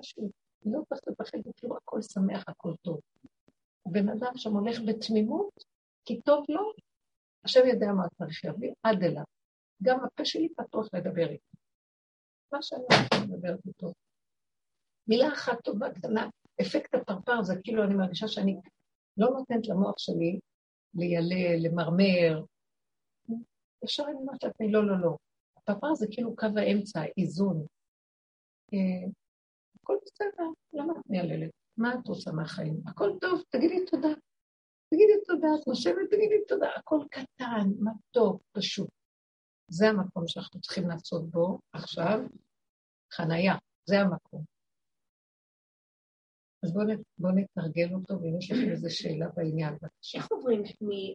[0.00, 0.30] פשוט.
[0.64, 3.00] לא צריך לפחד כאילו הכל שמח, הכל טוב.
[3.86, 5.64] הבן אדם שם הולך בתמימות,
[6.04, 6.72] כי טוב לו,
[7.44, 9.24] השם יודע מה צריך להביא, עד אליו.
[9.82, 11.56] גם הפה שלי פתוח לדבר איתו.
[12.52, 13.92] מה שאני רוצה לדבר איתו.
[15.08, 16.28] מילה אחת טובה קטנה,
[16.60, 18.60] אפקט הפרפר זה כאילו אני מרגישה שאני
[19.16, 20.40] לא נותנת למוח שלי
[20.94, 22.44] לילל, למרמר.
[23.84, 25.16] אפשר אני אומרת לעצמי, לא, לא, לא.
[25.56, 27.66] הפרפר זה כאילו קו האמצע, איזון.
[28.74, 29.08] אה,
[29.82, 31.50] הכל בסדר, למה את מייללת?
[31.76, 32.80] מה את רוצה מהחיים?
[32.86, 34.08] הכל טוב, תגידי תודה.
[34.90, 36.68] תגידי תודה, את נושמת, תגידי תודה.
[36.76, 37.70] הכל קטן,
[38.10, 38.88] טוב, פשוט.
[39.70, 42.18] זה המקום שאנחנו צריכים לעשות בו עכשיו,
[43.12, 43.54] חנייה,
[43.88, 44.44] זה המקום.
[46.64, 46.86] אז בואו
[47.18, 50.18] בוא נתרגל אותו, ואם יש לכם איזו שאלה בעניין, בבקשה.
[50.18, 50.62] איך עוברים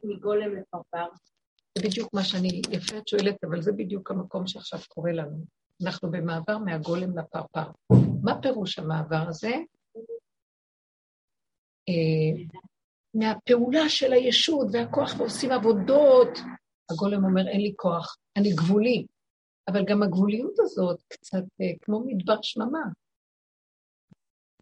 [0.04, 1.08] מגולם לפרפר?
[1.78, 5.46] זה בדיוק מה שאני, יפה את שואלת, אבל זה בדיוק המקום שעכשיו קורה לנו.
[5.84, 7.72] אנחנו במעבר מהגולם לפרפר.
[8.24, 9.52] מה פירוש המעבר הזה?
[11.89, 12.44] אה,
[13.13, 16.38] מהפעולה של הישות והכוח ועושים עבודות.
[16.91, 19.06] הגולם אומר, אין לי כוח, אני גבולי.
[19.67, 22.84] אבל גם הגבוליות הזאת קצת אה, כמו מדבר שממה.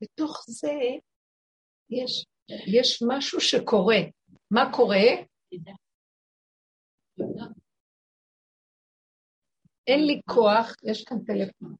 [0.01, 0.73] בתוך זה
[1.89, 3.97] יש, יש משהו שקורה.
[4.51, 5.05] מה קורה?
[9.89, 11.75] אין לי כוח, יש כאן טלפון.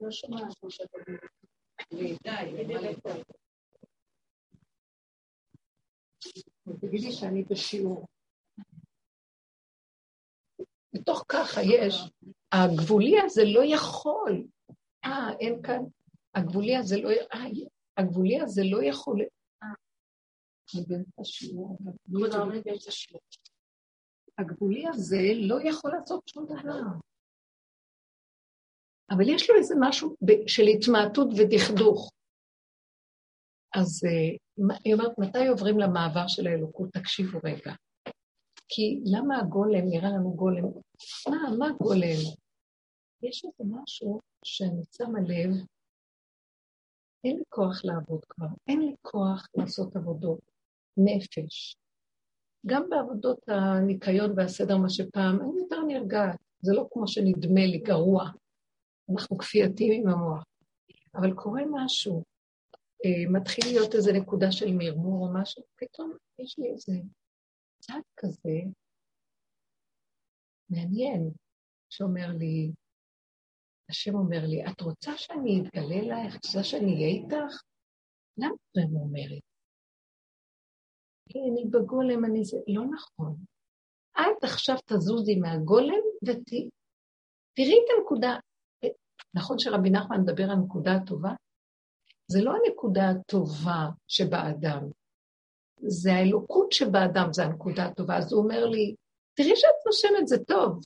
[0.00, 0.98] לא שומעת כמו שאתה
[6.80, 8.06] תגידי שאני בשיעור.
[10.92, 11.94] בתוך ככה יש,
[12.52, 14.44] הגבולי הזה לא יכול.
[15.04, 15.82] אה, אין כאן,
[16.34, 17.44] הגבולי הזה לא, אה,
[17.96, 19.20] הגבולי הזה לא יכול,
[19.62, 19.68] אה,
[20.74, 21.78] אני באמצע שיעור.
[24.38, 27.11] הגבולי הזה לא יכול לעשות שום דבר.
[29.14, 32.10] אבל יש לו איזה משהו של התמעטות ודכדוך.
[33.74, 34.36] אז אה,
[34.84, 36.88] היא אומרת, מתי עוברים למעבר של האלוקות?
[36.92, 37.72] תקשיבו רגע.
[38.68, 40.64] כי למה הגולם נראה לנו גולם?
[41.28, 42.20] מה, מה גולם?
[43.22, 45.50] יש איזה משהו שאני שמה לב,
[47.24, 50.40] אין לי כוח לעבוד כבר, אין לי כוח לעשות עבודות
[50.96, 51.76] נפש.
[52.66, 56.38] גם בעבודות הניקיון והסדר, מה שפעם, אני יותר נרגעת.
[56.60, 58.30] זה לא כמו שנדמה לי, גרוע.
[59.10, 60.44] אנחנו כפייתיים עם המוח.
[61.14, 62.24] אבל קורה משהו,
[63.04, 66.92] אה, מתחיל להיות איזו נקודה של מרמור או משהו, פתאום יש לי איזה
[67.80, 68.58] צד כזה
[70.70, 71.30] מעניין,
[71.90, 72.72] שאומר לי,
[73.90, 76.36] השם אומר לי, את רוצה שאני אתגלה אלייך?
[76.36, 77.62] את רוצה שאני אהיה איתך?
[78.38, 79.42] למה רם אומרת?
[81.30, 82.56] אני בגולם, אני זה...
[82.66, 83.36] לא נכון.
[84.20, 88.38] את עכשיו תזוזי מהגולם ותראי את הנקודה.
[89.34, 91.30] נכון שרבי נחמן מדבר על נקודה הטובה?
[92.30, 94.88] זה לא הנקודה הטובה שבאדם,
[95.86, 98.16] זה האלוקות שבאדם, זה הנקודה הטובה.
[98.16, 98.94] אז הוא אומר לי,
[99.34, 100.80] תראי שאת נושמת, זה טוב.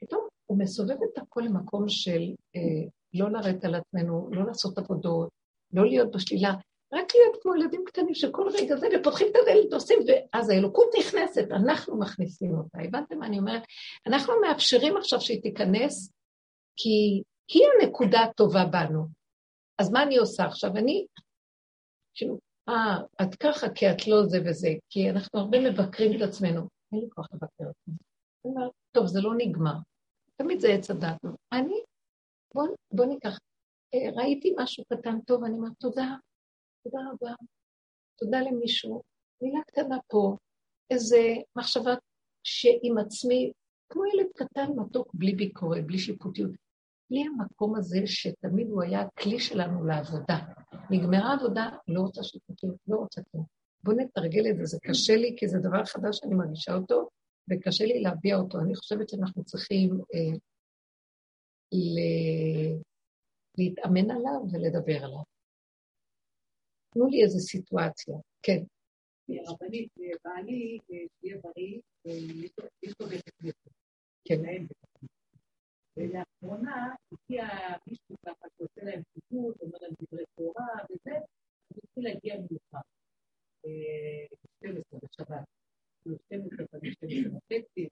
[0.00, 2.22] פתאום הוא מסובב את הכל למקום של
[2.56, 5.28] אה, לא לרדת על עצמנו, לא לעשות עבודות,
[5.72, 6.54] לא להיות בשלילה,
[6.92, 11.46] רק להיות כמו ילדים קטנים שכל רגע זה, ופותחים את הדלת, עושים, ואז האלוקות נכנסת,
[11.50, 12.78] אנחנו מכניסים אותה.
[12.84, 13.62] הבנתם מה אני אומרת?
[14.06, 16.12] אנחנו מאפשרים עכשיו שהיא תיכנס,
[16.76, 19.06] כי היא הנקודה הטובה בנו.
[19.78, 20.70] אז מה אני עושה עכשיו?
[20.76, 21.06] אני,
[22.14, 26.68] כאילו, אה, את ככה כי את לא זה וזה, כי אנחנו הרבה מבקרים את עצמנו.
[26.92, 27.94] אין לי כוח לבקר את עצמי.
[28.92, 29.74] טוב, זה לא נגמר.
[30.36, 31.24] תמיד זה עץ הדת.
[31.52, 31.82] אני,
[32.54, 33.38] בוא, בוא ניקח,
[33.94, 36.14] אה, ראיתי משהו קטן טוב, אני אומרת תודה,
[36.84, 37.34] תודה רבה,
[38.18, 39.02] תודה למישהו,
[39.42, 40.36] מילה קטנה פה,
[40.90, 41.18] איזה
[41.56, 41.94] מחשבה
[42.42, 43.52] שעם עצמי,
[43.88, 46.50] כמו ילד קטן מתוק, בלי ביקורת, בלי שיפוטיות.
[47.10, 50.38] בלי המקום הזה שתמיד הוא היה הכלי שלנו לעבודה.
[50.90, 53.44] נגמרה עבודה, לא רוצה שיפוטיות, לא רוצה כלום.
[53.82, 57.08] בואו נתרגל את זה, זה קשה לי כי זה דבר חדש שאני מרגישה אותו,
[57.50, 58.60] וקשה לי להביע אותו.
[58.60, 60.36] אני חושבת שאנחנו צריכים אה,
[61.72, 61.98] ל...
[63.58, 65.22] להתאמן עליו ולדבר עליו.
[66.94, 68.62] תנו לי איזו סיטואציה, כן.
[69.48, 69.88] רבנית,
[70.24, 71.80] בעלי, שיהיה בריא,
[72.82, 73.68] יש לו בית הכנסת.
[74.24, 74.40] כן.
[75.96, 77.44] ולאחרונה הגיע
[77.86, 81.14] מישהו ככה שעושה להם ציטוט, אומר להם דברי תורה וזה,
[81.68, 82.86] הוא התחיל להגיע מאוחר.
[84.58, 85.44] 12 בשבת.
[86.26, 87.88] 12 12 וחצי.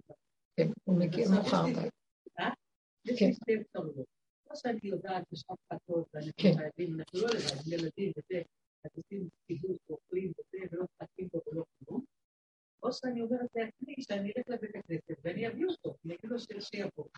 [0.57, 1.65] כן, הוא מגיע מאוחר.
[3.05, 4.07] יש לי שתי אפשרויות.
[4.45, 8.43] כמו שאני יודעת, יש הפחתות, ואנחנו חייבים, אנחנו לא לבד, ילדים וזה,
[8.85, 12.05] אז עושים קידוש, אוכלים וזה, ולא מחכים בו ולא כלום.
[12.83, 17.09] או שאני אומרת לעצמי שאני אלך לבית הכנסת ואני אביא אותו, אני אגיד לו שיבוא.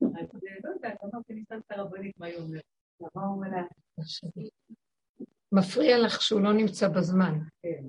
[0.00, 0.28] אז
[0.64, 2.64] לא יודעת, אמרתי, ניסן את הרבנית מה היא אומרת.
[3.14, 3.48] מה הוא אומר
[5.66, 7.38] מפריע לך שהוא לא נמצא בזמן.
[7.62, 7.84] כן.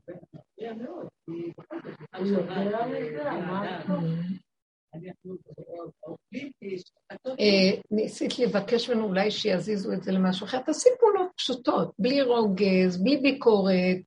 [7.40, 13.04] אה, ניסית לבקש ממנו אולי שיזיזו את זה למשהו אחר, תעשי פעולות פשוטות, בלי רוגז,
[13.04, 13.98] בלי ביקורת.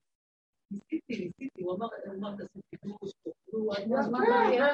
[0.70, 1.88] ניסיתי, ניסיתי, הוא אמר,
[2.36, 4.66] תעשו קידוש, תאכלו, אז מה הבעיה?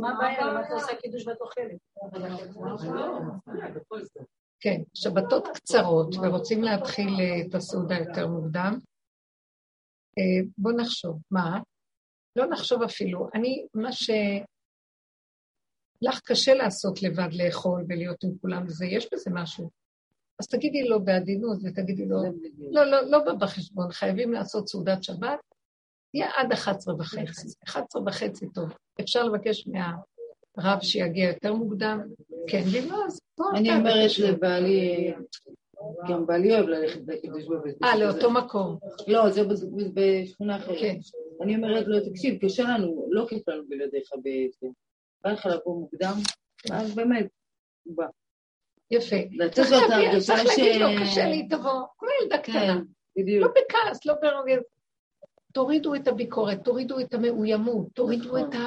[0.00, 0.46] מה הבעיה?
[0.46, 1.78] למה אתה עושה קידוש ואת אוכלת?
[4.60, 7.08] כן, שבתות קצרות, ורוצים להתחיל
[7.40, 8.78] את הסעודה יותר מוקדם.
[10.58, 11.60] בואו נחשוב, מה?
[12.36, 13.28] לא נחשוב אפילו.
[13.34, 14.10] אני, מה ש...
[16.02, 19.70] לך קשה לעשות לבד לאכול ולהיות עם כולם וזה, יש בזה משהו.
[20.40, 22.16] אז תגידי לו בעדינות ותגידי לו,
[22.70, 25.40] לא, לא, לא בא בחשבון, חייבים לעשות סעודת שבת,
[26.12, 27.48] תהיה עד 11 וחצי.
[27.64, 28.72] 11 וחצי טוב.
[29.00, 29.68] אפשר לבקש
[30.56, 32.00] מהרב שיגיע יותר מוקדם?
[32.46, 35.12] כן, ואם לא, אז בוא אני אומרת לבעלי,
[36.08, 37.82] גם בעלי אוהב ללכת לקידוש בבית.
[37.82, 38.78] אה, לאותו מקום.
[39.08, 39.42] לא, זה
[39.94, 40.78] בשכונה אחרת.
[40.80, 40.96] כן.
[41.42, 44.66] אני אומרת לו, תקשיב, קשה לנו, לא כיף לנו בלעדיך בעצם.
[45.24, 46.14] בא לך לבוא מוקדם,
[46.72, 47.26] אז באמת,
[47.84, 48.06] הוא בא.
[48.90, 49.16] יפה.
[49.30, 50.44] לתת לו את ההרגשה ש...
[50.44, 52.54] צריך להגיד לו, קשה לי, תבוא, כמו ילדה קטנה.
[52.54, 52.78] כן,
[53.16, 53.44] בדיוק.
[53.44, 54.62] לא בכעס, לא ברוגז.
[55.52, 58.58] תורידו את הביקורת, תורידו את המאוימות, תורידו את ה...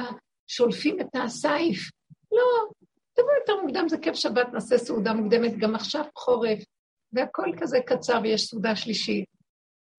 [0.47, 1.91] שולפים את הסייף.
[2.31, 2.69] לא,
[3.13, 6.59] תבוא יותר מוקדם, זה כיף שבת, נעשה סעודה מוקדמת, גם עכשיו חורף,
[7.13, 9.25] והכל כזה קצר ויש סעודה שלישית.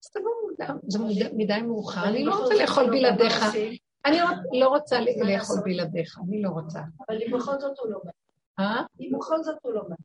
[0.04, 0.98] אז תבוא מוקדם, זה
[1.36, 3.44] מדי מאוחר, אני לא רוצה לאכול בלעדיך.
[4.04, 6.80] אני לא רוצה לאכול בלעדיך, אני לא רוצה.
[7.08, 8.10] אבל אם בכל זאת הוא לא בא.
[8.58, 8.82] אה?
[9.00, 9.96] אם בכל זאת הוא לא בא.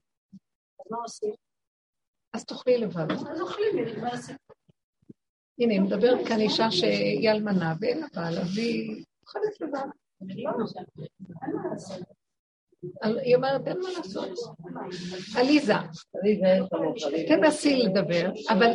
[0.80, 1.34] אז מה עושים?
[2.34, 3.12] אז תאכלי לבד.
[3.12, 4.56] אז אוכלים, ונגמר הסיפור.
[5.60, 9.88] הנה, היא מדברת כאן אישה שהיא אלמנה ואין לה בעל, אז היא אוכלת לבד.
[13.24, 14.30] היא אומרת, אין מה לעשות.
[15.38, 15.74] עליזה,
[17.28, 18.72] תנסי לדבר, אבל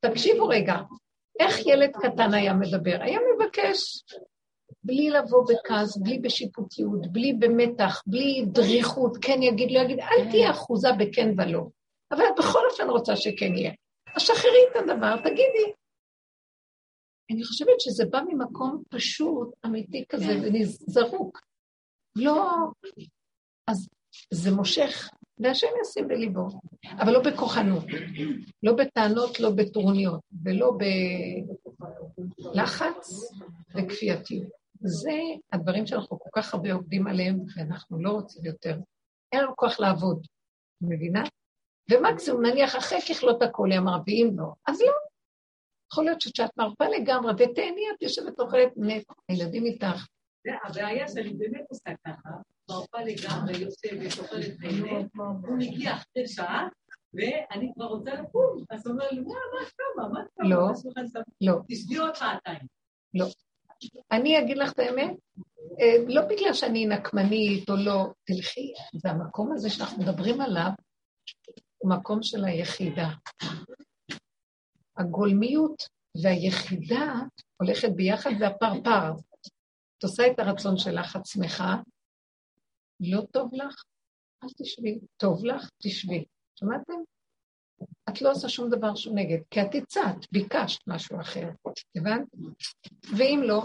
[0.00, 0.74] תקשיבו רגע,
[1.40, 2.96] איך ילד קטן היה מדבר?
[3.00, 4.04] היה מבקש
[4.84, 10.50] בלי לבוא בכעס, בלי בשיפוטיות, בלי במתח, בלי דריכות, כן יגיד, לא יגיד, אל תהיה
[10.50, 11.62] אחוזה בכן ולא.
[12.12, 13.72] אבל את בכל אופן רוצה שכן יהיה.
[14.16, 15.72] אז שחררי את הדבר, תגידי.
[17.30, 21.40] אני חושבת שזה בא ממקום פשוט, אמיתי כזה, וזרוק.
[22.16, 22.50] לא...
[23.66, 23.88] אז
[24.30, 26.48] זה מושך, והשם ישים בליבו,
[26.90, 27.84] אבל לא בכוחנות,
[28.62, 30.72] לא בטענות, לא בטרוניות, ולא
[32.54, 33.10] בלחץ
[33.74, 34.48] וכפייתיות.
[34.80, 35.18] זה
[35.52, 38.78] הדברים שאנחנו כל כך הרבה עובדים עליהם, ואנחנו לא רוצים יותר.
[39.32, 40.26] אין לנו כוח לעבוד,
[40.80, 41.22] מבינה?
[41.90, 45.07] ומקסימום נניח אחרי ככלות הכל, היא אמרה, ואם לא, אז לא.
[45.92, 50.06] יכול להיות שאת מרפה לגמרי, ותהני, את יושבת אוכלת נט, הילדים איתך.
[50.64, 52.28] הבעיה שאני באמת עושה ככה,
[52.70, 56.68] מרפה לגמרי, יושבת, אוכלת נהנית, הוא מגיע אחרי שעה,
[57.14, 60.08] ואני כבר רוצה לקום, אז הוא אומר לי, מה, מה קמה?
[60.08, 60.48] מה קמה?
[60.48, 60.68] לא,
[61.40, 61.60] לא.
[61.68, 62.60] תשבי עוד שעתיים.
[63.14, 63.26] לא.
[64.12, 65.16] אני אגיד לך את האמת,
[65.80, 70.70] אה, לא בגלל שאני נקמנית או לא, תלכי, זה המקום הזה שאנחנו מדברים עליו,
[71.78, 73.08] הוא מקום של היחידה.
[74.98, 75.82] הגולמיות
[76.22, 77.12] והיחידה
[77.62, 79.12] הולכת ביחד, זה הפרפר.
[79.98, 81.76] את עושה את הרצון שלך, את שמחה,
[83.00, 83.84] לא טוב לך,
[84.44, 84.98] אל תשבי.
[85.16, 86.24] טוב לך, תשבי.
[86.58, 86.92] שמעתם?
[88.08, 91.48] את לא עושה שום דבר שהוא נגד, כי את הצעת, ביקשת משהו אחר,
[91.96, 92.26] הבנת?
[93.16, 93.62] ואם לא,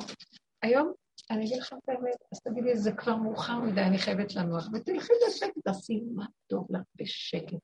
[0.61, 0.93] היום
[1.31, 5.59] אני אגיד לך באמת, אז תגידי, זה כבר מאוחר מדי, אני חייבת לנוח, ותלכי בשקט,
[5.63, 7.59] תעשי מה טוב לך בשקט,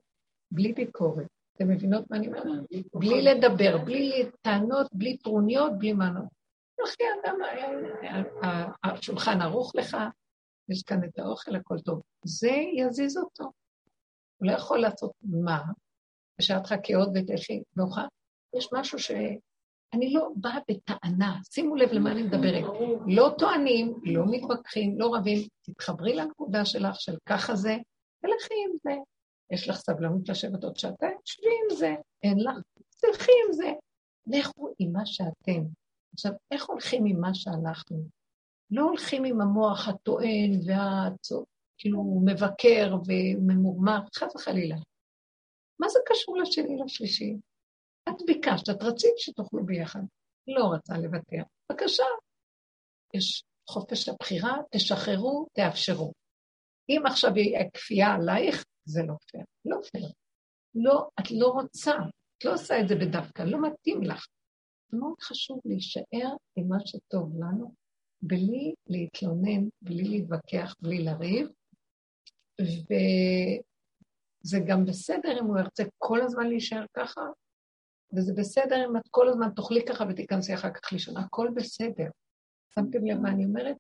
[0.52, 1.28] בלי ביקורת.
[1.60, 2.64] אתם מבינות מה אני אומרת?
[2.94, 6.24] בלי לדבר, בלי טענות, בלי טרוניות, בלי מנות.
[6.76, 7.36] תלכי אדם,
[8.84, 9.98] השולחן ערוך לך,
[10.70, 12.02] יש כאן את האוכל, הכל טוב.
[12.26, 13.44] זה יזיז אותו.
[13.44, 15.62] הוא לא יכול לעשות מה,
[16.42, 18.02] ושאת חכי עוד ותלכי, ואוכל.
[18.56, 19.12] יש משהו ש...
[19.94, 22.64] אני לא באה בטענה, שימו לב למה אני מדברת.
[23.08, 27.78] לא טוענים, לא מתווכחים, לא רבים, תתחברי לנקודה שלך של ככה זה,
[28.24, 28.92] ולכי עם זה.
[29.52, 31.18] יש לך סבלנות לשבת עוד שעתיים?
[31.26, 31.96] שבי עם זה.
[32.24, 32.58] אין לך?
[33.02, 33.72] תלכי עם זה.
[34.28, 35.62] לכו עם מה שאתם.
[36.14, 38.04] עכשיו, איך הולכים עם מה שאנחנו?
[38.72, 41.46] לא הולכים עם המוח הטוען והצו...
[41.82, 44.76] כאילו מבקר וממורמר, חס וחלילה.
[45.80, 47.38] מה זה קשור לשני לשלישי?
[48.10, 50.00] את ביקשת, את רצית שתאכלו ביחד.
[50.48, 51.44] לא רצה לוותר.
[51.72, 52.04] בבקשה.
[53.14, 56.12] יש חופש הבחירה, תשחררו, תאפשרו.
[56.90, 59.44] אם עכשיו היא כפייה עלייך, זה לא פייר.
[59.66, 60.10] לא פייר.
[60.76, 61.92] לא, את לא רוצה,
[62.38, 64.28] את לא עושה את זה בדווקא, לא מתאים לך.
[64.94, 67.74] מאוד חשוב להישאר עם מה שטוב לנו,
[68.22, 71.48] בלי להתלונן, בלי להתווכח, בלי לריב,
[72.62, 77.22] וזה גם בסדר אם הוא ירצה כל הזמן להישאר ככה,
[78.14, 82.10] וזה בסדר אם את כל הזמן תאכלי ככה ותיכנסי אחר כך לישון, הכל בסדר.
[82.76, 83.78] שמתם לב מה אני אומרת?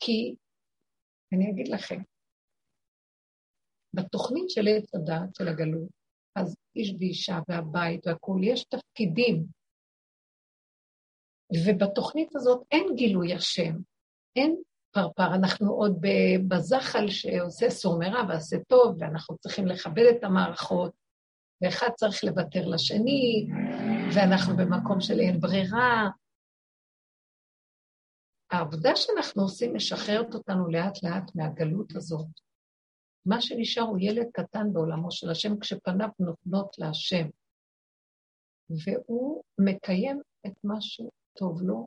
[0.00, 0.34] כי,
[1.32, 2.02] אני אגיד לכם,
[3.94, 5.88] בתוכנית של עץ הדעת של הגלות,
[6.36, 9.46] אז איש ואישה והבית והכול, יש תפקידים.
[11.54, 13.72] ובתוכנית הזאת אין גילוי השם,
[14.36, 14.56] אין
[14.90, 16.00] פרפר, אנחנו עוד
[16.48, 20.92] בזחל שעושה סור מרע ועשה טוב, ואנחנו צריכים לכבד את המערכות,
[21.62, 23.46] ואחד צריך לוותר לשני,
[24.14, 26.08] ואנחנו במקום של אין ברירה.
[28.50, 32.26] העבודה שאנחנו עושים משחררת אותנו לאט-לאט מהגלות הזאת.
[33.26, 37.28] מה שנשאר הוא ילד קטן בעולמו של השם, כשפניו נותנות להשם.
[38.70, 41.86] והוא מקיים את מה שטוב לו,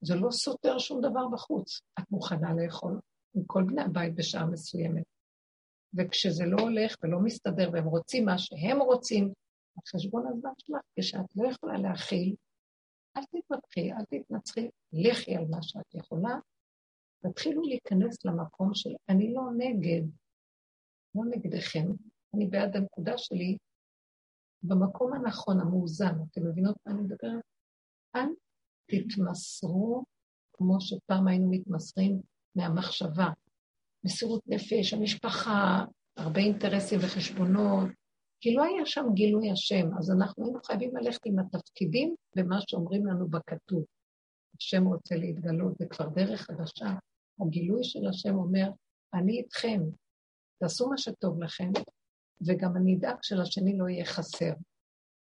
[0.00, 1.80] זה לא סותר שום דבר בחוץ.
[2.00, 3.00] את מוכנה לאכול
[3.34, 5.04] עם כל בני הבית בשעה מסוימת.
[5.94, 9.24] וכשזה לא הולך ולא מסתדר והם רוצים מה שהם רוצים,
[9.76, 12.34] על חשבון הזמן שלך, כשאת לא יכולה להכיל,
[13.16, 16.38] אל תתווכחי, אל תתנצחי, לכי על מה שאת יכולה,
[17.18, 20.02] תתחילו להיכנס למקום של אני לא נגד,
[21.14, 21.86] לא נגדכם,
[22.34, 23.56] אני בעד הנקודה שלי,
[24.62, 27.44] במקום הנכון, המאוזן, אתם מבינות מה אני מדברת?
[28.16, 28.28] אל
[28.86, 30.04] תתמסרו
[30.52, 32.20] כמו שפעם היינו מתמסרים
[32.56, 33.26] מהמחשבה.
[34.04, 35.84] מסירות נפש, המשפחה,
[36.16, 37.88] הרבה אינטרסים וחשבונות,
[38.42, 43.06] כי לא היה שם גילוי השם, אז אנחנו היינו חייבים ללכת עם התפקידים ומה שאומרים
[43.06, 43.84] לנו בכתוב.
[44.56, 46.94] השם רוצה להתגלות, זה כבר דרך חדשה.
[47.40, 48.70] הגילוי של השם אומר,
[49.14, 49.80] אני איתכם,
[50.60, 51.70] תעשו מה שטוב לכם,
[52.46, 54.52] וגם אני אדאג שלשני לא יהיה חסר.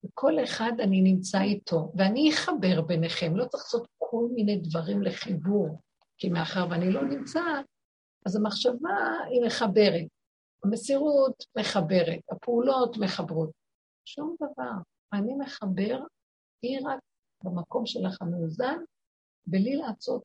[0.04, 5.80] וכל אחד אני נמצא איתו, ואני אחבר ביניכם, לא צריך לעשות כל מיני דברים לחיבור,
[6.18, 7.42] כי מאחר ואני לא נמצא,
[8.26, 8.96] אז המחשבה
[9.30, 10.06] היא מחברת,
[10.64, 13.50] המסירות מחברת, הפעולות מחברות.
[14.04, 14.72] שום דבר.
[15.12, 15.98] אני מחבר,
[16.62, 17.00] היא רק
[17.44, 18.78] במקום שלך המאוזן,
[19.46, 20.22] בלי לעשות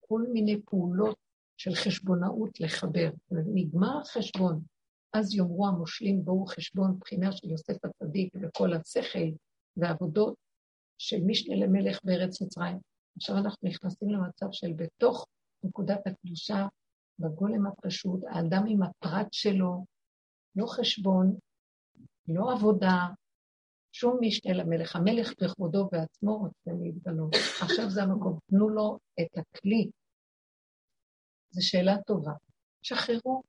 [0.00, 1.16] כל מיני פעולות
[1.56, 3.10] של חשבונאות לחבר.
[3.30, 4.62] נגמר החשבון,
[5.12, 9.28] אז יאמרו המושלים בואו חשבון בחינה של יוסף הצדיק וכל השכל
[9.76, 10.34] והעבודות
[10.98, 12.78] של משנה למלך בארץ מצרים.
[13.16, 15.26] עכשיו אנחנו נכנסים למצב של בתוך
[15.64, 16.66] נקודת הקדושה,
[17.18, 19.84] בגולם הפשוט, האדם עם הפרט שלו,
[20.56, 21.36] לא חשבון,
[22.28, 23.08] לא עבודה,
[23.92, 24.96] שום משנה למלך.
[24.96, 27.34] המלך בכבודו בעצמו רוצה להתגלות.
[27.62, 29.90] עכשיו זה המקום, תנו לו את הכלי.
[31.50, 32.32] זו שאלה טובה.
[32.82, 33.42] שחררו.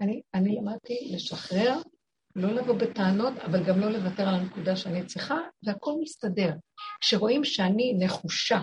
[0.00, 1.74] אני, אני למדתי לשחרר,
[2.36, 6.52] לא לבוא בטענות, אבל גם לא לוותר על הנקודה שאני צריכה, והכל מסתדר.
[7.00, 8.58] כשרואים שאני נחושה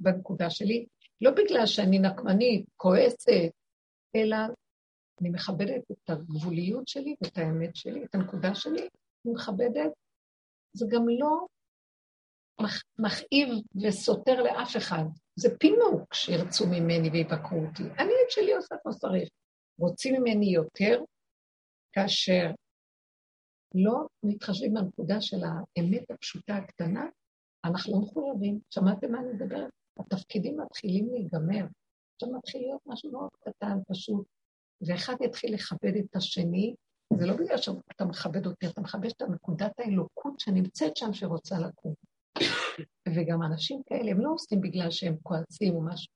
[0.00, 0.86] בנקודה שלי,
[1.20, 3.50] לא בגלל שאני נקמנית, כועסת,
[4.16, 4.36] אלא
[5.20, 9.92] אני מכבדת את הגבוליות שלי ואת האמת שלי, את הנקודה שלי, אני מכבדת.
[10.72, 11.46] זה גם לא
[12.98, 13.48] מכאיב
[13.82, 15.04] וסותר לאף אחד.
[15.36, 17.82] זה פינוק שירצו ממני ויבקרו אותי.
[17.82, 19.28] אני את שלי עושה כמו שצריך.
[19.78, 21.02] רוצים ממני יותר,
[21.92, 22.50] כאשר
[23.74, 27.04] לא מתחשבים בנקודה של האמת הפשוטה הקטנה,
[27.64, 28.60] אנחנו לא מחויבים.
[28.70, 29.70] שמעתם מה אני מדברת?
[29.98, 31.66] התפקידים מתחילים להיגמר.
[32.14, 34.26] עכשיו מתחיל להיות משהו מאוד קטן, פשוט,
[34.86, 36.74] ואחד יתחיל לכבד את השני,
[37.18, 41.94] זה לא בגלל שאתה מכבד אותי, אתה מכבד את הנקודת האלוקות שנמצאת שם שרוצה לקום.
[43.14, 46.12] וגם אנשים כאלה, הם לא עושים בגלל שהם כועסים או משהו,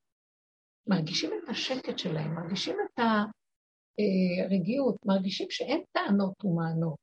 [0.87, 3.03] מרגישים את השקט שלהם, מרגישים את
[4.45, 6.95] הרגיעות, מרגישים שאין טענות ומענות.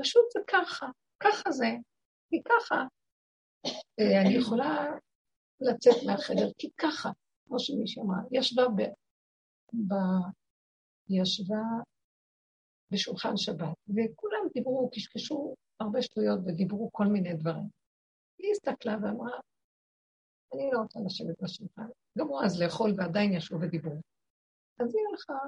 [0.00, 0.86] פשוט זה ככה,
[1.20, 1.70] ככה זה,
[2.30, 2.84] כי ככה.
[4.00, 4.86] אה, אני יכולה
[5.60, 7.10] לצאת מהחדר, כי ככה,
[7.50, 8.80] כמו שמישהי אמרה, ישבה ב...
[9.88, 9.94] ב...
[11.08, 11.62] ישבה
[12.90, 17.68] בשולחן שבת, וכולם דיברו, קשקשו הרבה שטויות ודיברו כל מיני דברים.
[18.38, 19.38] היא הסתכלה ואמרה,
[20.54, 21.88] אני לא רוצה לשבת בשולחן.
[22.18, 24.00] גמרו אז לאכול ועדיין ישבו ודיברו.
[24.80, 25.46] אז היא הלכה,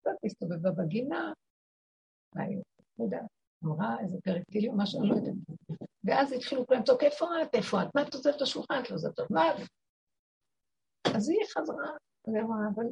[0.00, 1.32] קצת הסתובבה בגינה,
[2.34, 2.62] ואני
[2.98, 3.26] לא יודעת,
[3.64, 5.34] אמרה איזה פרק תהילים, משהו, אני לא יודעת.
[6.04, 7.88] ואז התחילו כולם לצעוק, איפה את, איפה את?
[7.94, 8.74] מה את עוזבת את השולחן?
[8.82, 9.42] את לא עוזבת את מה?
[11.16, 11.90] אז היא חזרה,
[12.26, 12.84] ואמרה, אבל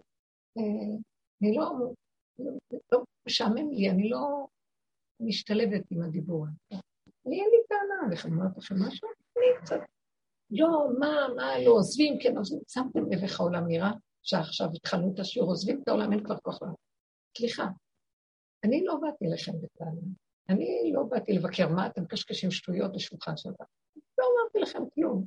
[0.59, 0.97] אה,
[1.43, 1.93] אני לא,
[2.93, 4.47] לא משעמם לי, אני לא
[5.21, 6.47] משתלבת עם הדיבור.
[7.27, 9.09] אני אין לי טענה עליכם, אמרת לכם משהו?
[9.37, 9.81] אני קצת
[10.51, 12.61] לא, מה, מה, לא עוזבים, כן עוזבים.
[12.69, 13.91] שמתם לב איך העולם נראה?
[14.23, 16.77] שעכשיו התחלנו את השיעור, עוזבים את העולם, אין כבר כוח לעולם.
[17.39, 17.67] סליחה,
[18.65, 20.01] אני לא באתי אליכם בטענה.
[20.49, 23.61] אני לא באתי לבקר מה אתם קשקשים שטויות בשולחן שלך.
[24.19, 25.25] לא אמרתי לכם כלום.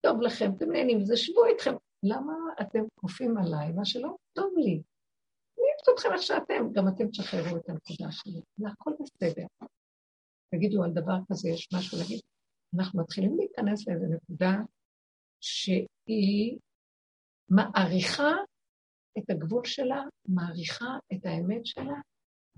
[0.00, 1.74] טוב לכם, אתם נהנים, זה שבו איתכם.
[2.02, 4.82] למה אתם כופים עליי מה שלא טוב לי?
[5.58, 8.40] אני אוהבת אתכם איך שאתם, גם אתם תשחררו את הנקודה שלי.
[8.56, 9.46] זה הכל בסדר.
[10.54, 12.20] תגידו, על דבר כזה יש משהו להגיד?
[12.76, 14.52] אנחנו מתחילים להיכנס לאיזו נקודה
[15.40, 16.58] שהיא
[17.50, 18.32] מעריכה
[19.18, 22.00] את הגבול שלה, מעריכה את האמת שלה,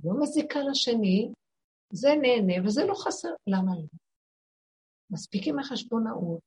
[0.04, 1.32] לא מזיקה לשני,
[1.92, 3.28] זה נהנה וזה לא חסר.
[3.46, 3.86] למה לא?
[5.10, 6.40] מספיק עם החשבונאות,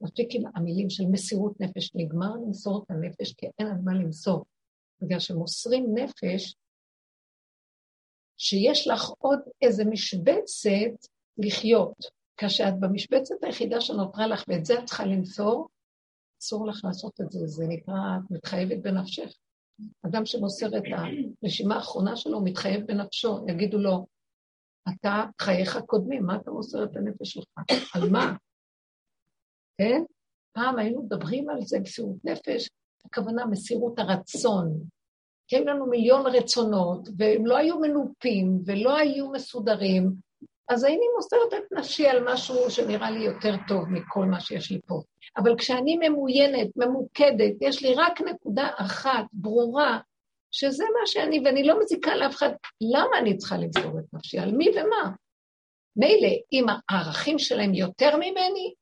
[0.00, 4.44] מספיק עם המילים של מסירות נפש, נגמר למסור את הנפש כי אין על מה למסור.
[5.02, 6.54] בגלל שמוסרים נפש,
[8.36, 12.18] שיש לך עוד איזה משבצת לחיות.
[12.36, 15.68] כאשר את במשבצת היחידה שנותרה לך, ואת זה את צריכה למסור,
[16.42, 19.36] אסור לך לעשות את זה, זה נקרא, את מתחייבת בנפשך.
[20.06, 20.82] אדם שמוסר את
[21.42, 24.06] הרשימה האחרונה שלו, מתחייב בנפשו, יגידו לו,
[24.88, 27.44] אתה, חייך קודמים, מה אתה מוסר את הנפש שלך?
[27.94, 28.32] על מה?
[29.78, 30.02] כן?
[30.52, 32.68] פעם היינו מדברים על זה, מסירות נפש,
[33.04, 34.80] הכוונה מסירות הרצון.
[35.48, 40.12] כי היו לנו מיליון רצונות, והם לא היו מנופים ולא היו מסודרים,
[40.68, 44.80] אז הייני מוסרת את נפשי על משהו שנראה לי יותר טוב מכל מה שיש לי
[44.86, 45.02] פה.
[45.36, 49.98] אבל כשאני ממוינת, ממוקדת, יש לי רק נקודה אחת ברורה,
[50.50, 52.50] שזה מה שאני, ואני לא מזיקה לאף אחד,
[52.80, 54.38] למה אני צריכה למסור את נפשי?
[54.38, 55.12] על מי ומה?
[55.96, 58.74] מילא, אם הערכים שלהם יותר ממני,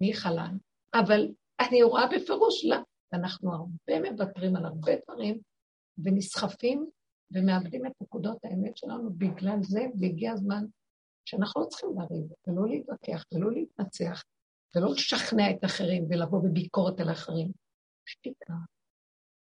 [0.00, 0.56] מי חלן?
[0.94, 1.28] אבל
[1.60, 2.76] אני רואה בפירוש, לא.
[3.12, 5.40] אנחנו הרבה מוותרים על הרבה דברים,
[6.04, 6.90] ונסחפים
[7.34, 10.64] ומאבדים את נקודות האמת שלנו בגלל זה, והגיע הזמן
[11.24, 14.22] שאנחנו לא צריכים לריב, ולא להתווכח, ולא להתנצח,
[14.76, 17.52] ולא לשכנע את האחרים ולבוא בביקורת על האחרים.
[18.06, 18.54] שתיקה.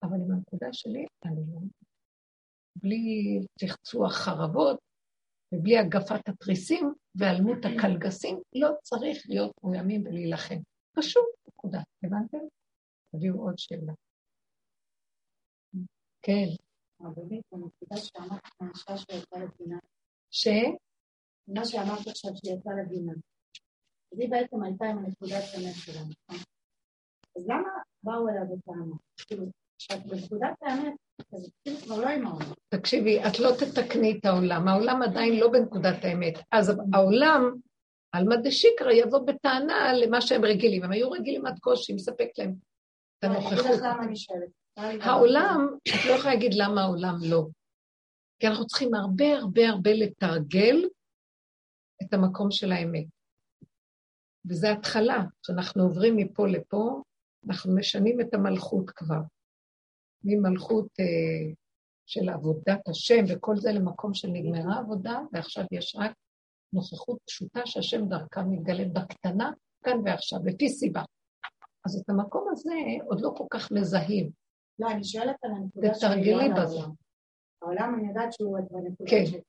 [0.04, 1.60] אבל עם הנקודה שלי, אני לא...
[2.76, 4.80] בלי צחצוח חרבות,
[5.54, 10.58] ובלי הגפת התריסים והיעלמות הקלגסים, לא צריך להיות מאוימים ולהילחם.
[10.94, 11.80] פשוט, נקודה.
[12.04, 12.38] הבנתם?
[13.12, 13.94] תביאו עוד שאלה.
[16.22, 16.48] כן.
[20.32, 20.48] ש?
[21.48, 23.14] מה שאמרת עכשיו שיצא לגינה.
[24.12, 26.44] אז היא בעצם הייתה עם הנקודת האמת שלה, נכון?
[27.38, 27.70] אז למה
[28.04, 28.96] באו אליה בטענה?
[29.28, 29.46] כאילו,
[29.84, 30.94] כשאת בנקודת האמת,
[31.34, 32.54] אז כאילו כבר לא עם העולם.
[32.70, 36.34] תקשיבי, את לא תתקני את העולם, העולם עדיין לא בנקודת האמת.
[36.52, 37.54] אז העולם,
[38.12, 40.84] על מדי שיקרא, יבוא בטענה למה שהם רגילים.
[40.84, 42.56] הם היו רגילים עד קושי, מספק להם
[43.20, 43.82] את הנוכחות.
[45.02, 47.48] העולם, את לא יכולה להגיד למה העולם לא.
[48.40, 50.90] כי אנחנו צריכים הרבה הרבה הרבה לתרגל
[52.04, 53.06] את המקום של האמת.
[54.48, 57.02] וזו התחלה, כשאנחנו עוברים מפה לפה,
[57.48, 59.22] אנחנו משנים את המלכות כבר.
[60.24, 61.54] ממלכות אה,
[62.06, 66.12] של עבודת השם וכל זה למקום של נגמרה עבודה, ועכשיו יש רק
[66.74, 69.52] נוכחות פשוטה שהשם דרכה מתגלה בקטנה,
[69.84, 71.02] כאן ועכשיו, לפי סיבה.
[71.86, 72.74] אז את המקום הזה
[73.06, 74.32] עוד לא כל כך מזהים.
[74.80, 76.92] לא, אני שואלת על הנקודה של העולם.
[77.62, 79.26] העולם, אני יודעת שהוא בנקודה כן.
[79.26, 79.40] של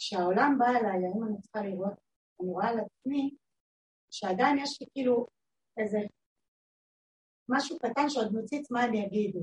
[0.00, 1.92] כשהעולם בא אליי, האם אני צריכה לראות,
[2.40, 3.34] אני רואה על עצמי,
[4.10, 5.26] שעדיין יש לי כאילו
[5.78, 5.98] איזה
[7.48, 9.40] משהו קטן שעוד מציץ מה הם יגידו.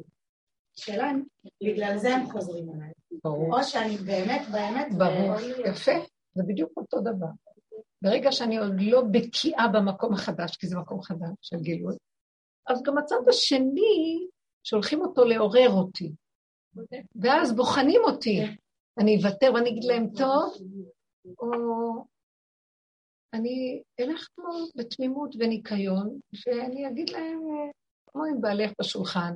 [0.75, 1.23] שאלה אם
[1.63, 2.91] בגלל זה הם חוזרים אליי.
[3.23, 3.59] ברור.
[3.59, 4.87] או שאני באמת, באמת...
[4.97, 5.91] ברור, יפה,
[6.33, 7.27] זה בדיוק אותו דבר.
[8.01, 11.95] ברגע שאני עוד לא בקיאה במקום החדש, כי זה מקום חדש של גילוי,
[12.67, 14.27] אז גם הצד השני,
[14.63, 16.11] שולחים אותו לעורר אותי.
[17.15, 18.39] ואז בוחנים אותי.
[18.97, 20.53] אני אוותר ואני אגיד להם, טוב,
[21.39, 21.51] או
[23.33, 24.43] אני אלך פה
[24.75, 27.39] בתמימות וניקיון, ואני אגיד להם,
[28.13, 29.33] כמו עם בעלך בשולחן,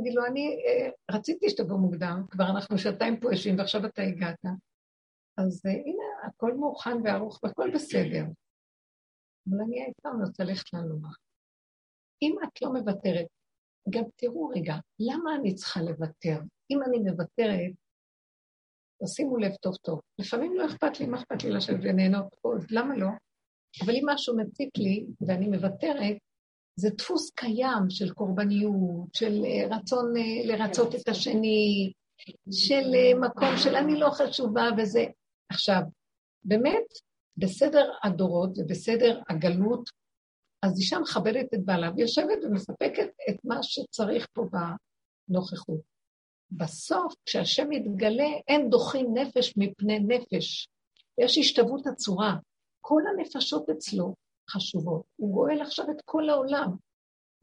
[0.00, 4.44] אגיד לו, אני אה, רציתי שתבוא מוקדם, כבר אנחנו שעתיים פה יושבים ועכשיו אתה הגעת.
[5.38, 8.24] אז אה, הנה, הכל מוכן וערוך והכל בסדר.
[9.48, 11.16] אבל אני הייתה רוצה ללכת לנוח.
[12.22, 13.26] אם את לא מוותרת,
[13.90, 16.38] גם תראו רגע, למה אני צריכה לוותר?
[16.70, 17.72] אם אני מוותרת,
[19.04, 20.00] תשימו לב טוב טוב.
[20.18, 23.08] לפעמים לא אכפת לי, מה אכפת לי לשבת וליהנות עוד, למה לא?
[23.84, 26.16] אבל אם משהו מציק לי ואני מוותרת,
[26.76, 31.92] זה דפוס קיים של קורבניות, של אה, רצון אה, לרצות את השני,
[32.50, 35.04] של אה, מקום של אני לא חשובה וזה.
[35.48, 35.80] עכשיו,
[36.44, 36.86] באמת,
[37.36, 39.90] בסדר הדורות ובסדר הגלות,
[40.62, 44.46] אז אישה מכבדת את בעלה ויושבת ומספקת את מה שצריך פה
[45.28, 45.80] בנוכחות.
[46.50, 50.68] בסוף, כשהשם מתגלה, אין דוחים נפש מפני נפש.
[51.18, 52.36] יש השתוות הצורה.
[52.80, 54.14] כל הנפשות אצלו
[54.50, 55.02] חשובות.
[55.16, 56.68] הוא גואל עכשיו את כל העולם.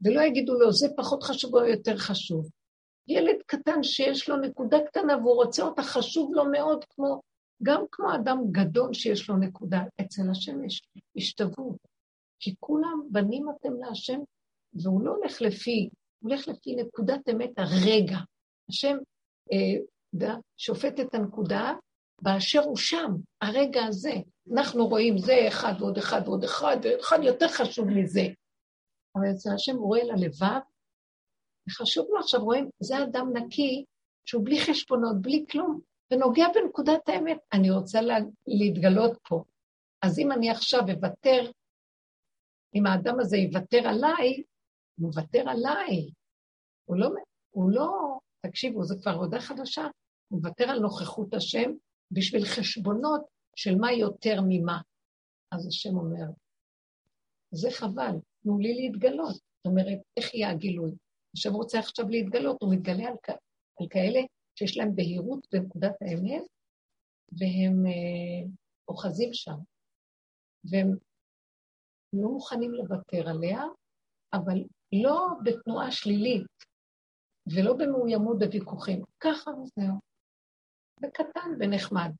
[0.04, 2.50] ולא יגידו לו, זה פחות חשוב או יותר חשוב.
[3.08, 7.20] ילד קטן שיש לו נקודה קטנה והוא רוצה אותה, חשוב לו מאוד, כמו,
[7.62, 9.80] גם כמו אדם גדול שיש לו נקודה.
[10.00, 10.82] אצל השם יש
[11.16, 11.76] השתוות.
[12.40, 14.20] כי כולם בנים אתם להשם,
[14.74, 15.90] והוא לא הולך לפי,
[16.20, 18.18] הוא הולך לפי נקודת אמת הרגע.
[18.68, 18.96] השם
[19.52, 21.72] אה, שופט את הנקודה
[22.22, 24.14] באשר הוא שם, הרגע הזה.
[24.52, 28.26] אנחנו רואים זה אחד ועוד אחד ועוד אחד, ואחד יותר חשוב מזה.
[29.16, 30.60] אבל אצל השם הוא רואה ללבב,
[31.68, 33.84] וחשוב לו עכשיו, רואים, זה אדם נקי,
[34.24, 35.80] שהוא בלי חשבונות, בלי כלום,
[36.10, 37.38] ונוגע בנקודת האמת.
[37.52, 39.44] אני רוצה לה, להתגלות פה.
[40.02, 41.50] אז אם אני עכשיו אוותר,
[42.74, 44.42] אם האדם הזה יוותר עליי,
[44.98, 46.10] הוא מוותר עליי.
[46.84, 47.08] הוא לא,
[47.50, 49.86] הוא לא, תקשיבו, זו כבר עבודה חדשה,
[50.28, 51.70] הוא מוותר על נוכחות השם
[52.10, 54.80] בשביל חשבונות של מה יותר ממה.
[55.52, 56.26] אז השם אומר,
[57.50, 59.34] זה חבל, תנו לי להתגלות.
[59.34, 60.90] זאת אומרת, איך יהיה הגילוי?
[61.34, 63.30] השם רוצה עכשיו להתגלות, הוא מתגלה על, כ...
[63.80, 64.20] על כאלה
[64.54, 66.42] שיש להם בהירות בנקודת האמת,
[67.32, 68.48] והם אה,
[68.88, 69.56] אוחזים שם.
[70.64, 70.96] והם
[72.12, 73.62] לא מוכנים לוותר עליה,
[74.32, 76.46] אבל לא בתנועה שלילית,
[77.46, 79.02] ולא במאוימות בוויכוחים.
[79.20, 79.94] ככה וזהו.
[81.00, 82.10] בקטן ונחמד.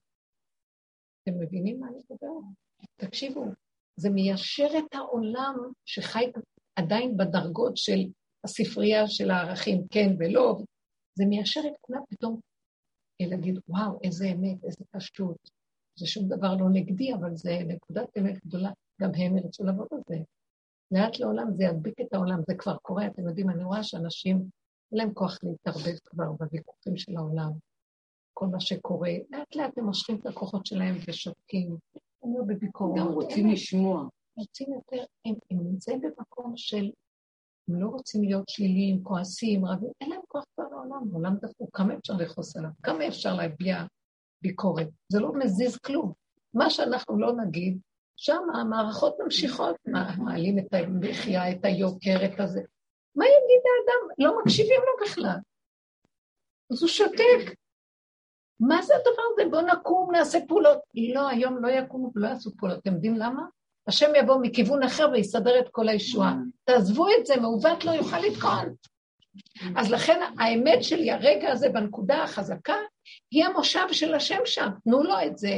[1.22, 2.44] אתם מבינים מה אני מדברת?
[2.96, 3.44] תקשיבו,
[3.96, 5.54] זה מיישר את העולם
[5.84, 6.24] שחי
[6.76, 8.00] עדיין בדרגות של
[8.44, 10.56] הספרייה של הערכים, כן ולא,
[11.14, 12.40] זה מיישר את כולם פתאום
[13.20, 15.50] להגיד, וואו, איזה אמת, איזה פשטות.
[15.98, 20.00] זה שום דבר לא נגדי, אבל זה נקודת אמת גדולה, גם הם ירצו לעבוד על
[20.08, 20.16] זה.
[20.90, 24.36] לאט לעולם זה ידביק את העולם, זה כבר קורה, אתם יודעים, אני רואה שאנשים,
[24.92, 27.50] אין להם כוח להתערבב כבר בוויכוחים של העולם.
[28.34, 31.76] כל מה שקורה, לאט לאט הם מושכים את הכוחות שלהם ושותקים,
[32.22, 33.00] הם לא בביקורת.
[33.00, 34.08] גם רוצים לשמוע.
[34.36, 36.90] רוצים יותר, הם, הם נמצאים במקום של,
[37.68, 41.94] הם לא רוצים להיות שליליים, כועסים, רבים, אין להם כוח כבר לעולם, העולם דפוק, כמה
[41.94, 42.70] אפשר לכעוס עליו?
[42.82, 43.84] כמה אפשר להביע
[44.42, 44.88] ביקורת?
[45.08, 46.12] זה לא מזיז כלום.
[46.54, 47.78] מה שאנחנו לא נגיד,
[48.16, 49.76] שם המערכות ממשיכות,
[50.18, 52.62] מעלים את המחיה, את היוקר, את הזה.
[53.14, 54.14] מה יגיד האדם?
[54.18, 55.36] לא מקשיבים לו בכלל.
[56.72, 57.54] אז הוא שותק.
[58.60, 59.50] מה זה הדבר הזה?
[59.50, 60.78] בואו נקום, נעשה פעולות.
[61.14, 62.78] לא, היום לא יקומו ולא יעשו פעולות.
[62.78, 63.42] אתם יודעים למה?
[63.86, 66.34] השם יבוא מכיוון אחר ויסדר את כל הישועה.
[66.64, 68.74] תעזבו את זה, מעוות לא יוכל לתקון.
[69.76, 72.74] אז לכן האמת שלי, הרגע הזה בנקודה החזקה,
[73.30, 74.68] היא המושב של השם שם.
[74.84, 75.54] תנו לו את זה.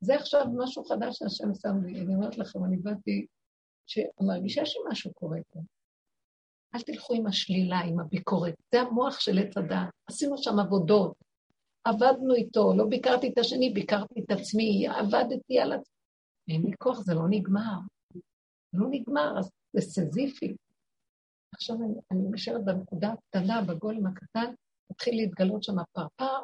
[0.00, 2.00] זה עכשיו משהו חדש שהשם שם לי.
[2.00, 3.26] אני אומרת לכם, אני באתי,
[3.86, 5.60] שמרגישה שמשהו קורה פה.
[6.74, 8.54] אל תלכו עם השלילה, עם הביקורת.
[8.74, 9.88] זה המוח של עץ הדעת.
[10.10, 11.29] עשינו שם עבודות.
[11.84, 15.94] עבדנו איתו, לא ביקרתי את השני, ביקרתי את עצמי, עבדתי על עצמי.
[16.48, 17.78] אין לי כוח, זה לא נגמר.
[18.72, 20.56] לא נגמר, אז זה סזיפי.
[21.54, 24.52] עכשיו אני, אני נשארת בנקודה הקטנה, בגולם הקטן,
[24.90, 26.38] מתחיל להתגלות שם הפרפר.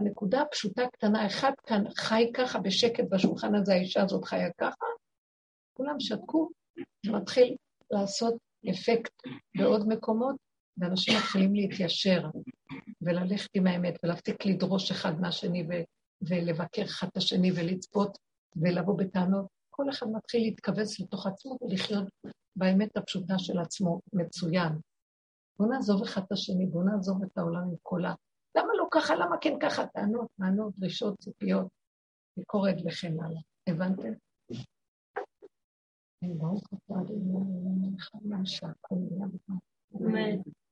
[0.00, 4.86] הנקודה הפשוטה קטנה, אחד כאן חי ככה בשקט בשולחן הזה, האישה הזאת חיה ככה,
[5.76, 6.50] כולם שתקו,
[7.06, 7.56] מתחיל
[7.90, 8.34] לעשות
[8.70, 9.12] אפקט
[9.58, 10.36] בעוד מקומות,
[10.78, 12.20] ואנשים מתחילים להתיישר
[13.06, 15.66] וללכת עם האמת ולהפסיק לדרוש אחד מהשני
[16.22, 18.18] ולבקר אחד את השני ולצפות
[18.56, 19.46] ולבוא בטענות.
[19.70, 22.08] כל אחד מתחיל להתכווץ לתוך עצמו ולחיות
[22.56, 24.72] באמת הפשוטה של עצמו מצוין.
[25.58, 28.14] בואו נעזוב אחד את השני, בואו נעזוב את העולם עם כל ה...
[28.56, 29.14] למה לא ככה?
[29.14, 29.86] למה כן ככה?
[29.86, 31.68] טענות, טענות, דרישות, ציפיות,
[32.36, 33.40] ביקורת וכן הלאה.
[33.68, 34.12] הבנתם?
[39.90, 40.65] בזמן.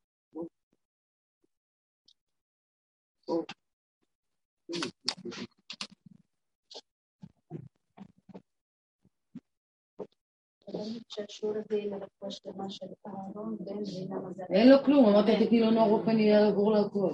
[14.50, 17.12] אין לו כלום, אמרת תתני לו נוער רופא, אני אעבור להכל.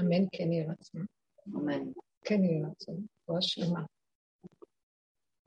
[0.00, 1.04] אמן כן יהיה רצון.
[1.56, 1.82] אמן.
[2.24, 3.06] כן יהיה רצון.
[3.22, 3.82] רפואה שלמה.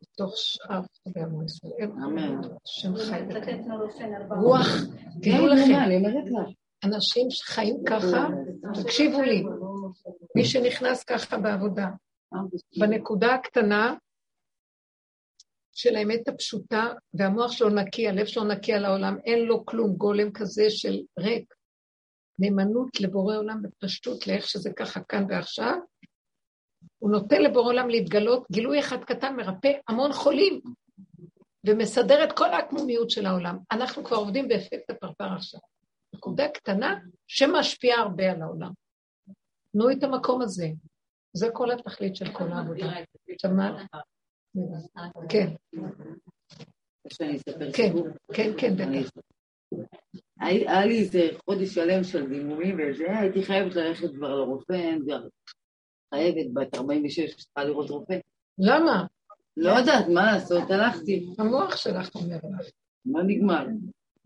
[0.01, 1.91] בתוך שאר חולי עמו ישראל.
[1.91, 2.41] אמן.
[2.65, 3.21] שם חי.
[4.41, 4.67] רוח,
[5.23, 6.55] כן, תדעו לכם, אני אומרת לך.
[6.83, 8.27] אנשים שחיים ככה,
[8.83, 9.43] תקשיבו לי,
[10.35, 11.87] מי שנכנס ככה בעבודה,
[12.79, 13.95] בנקודה הקטנה
[15.73, 20.31] של האמת הפשוטה, והמוח שלו נקי, הלב שלו נקי על העולם, אין לו כלום, גולם
[20.31, 21.53] כזה של ריק.
[22.39, 25.75] נאמנות לבורא עולם בפשטות, לאיך שזה ככה כאן ועכשיו.
[26.99, 30.61] הוא נותן לבורא עולם להתגלות, גילוי אחד קטן מרפא המון חולים,
[31.67, 33.57] ומסדר את כל העקמומיות של העולם.
[33.71, 35.59] אנחנו כבר עובדים באפקט הפרפר עכשיו.
[36.15, 38.71] נקודה קטנה שמשפיעה הרבה על העולם.
[39.75, 40.67] תנו את המקום הזה.
[41.33, 42.93] זה כל התכלית של כל העבודה.
[43.41, 43.75] שמעת?
[45.29, 45.53] כן.
[47.13, 48.07] שאני אספר כן, סיפור?
[48.33, 49.09] כן, כן, בטח.
[50.39, 54.91] היה לי איזה חודש שלם של דימומים וזה, הייתי חייבת ללכת כבר לרופא,
[56.13, 58.17] חייבת, בת 46, צריכה לראות רופא.
[58.59, 59.05] למה?
[59.57, 62.69] לא יודעת מה לעשות, הלכתי, המוח שלך אומר לך.
[63.05, 63.65] מה נגמר?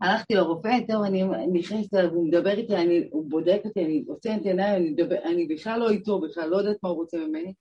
[0.00, 1.22] הלכתי לרופא, טוב, אני
[1.52, 4.94] נכנסת הוא מדבר איתי, אני, הוא בודק אותי, אני עושה את עיניי, אני,
[5.24, 7.52] אני בכלל לא איתו, בכלל לא יודעת מה הוא רוצה ממני.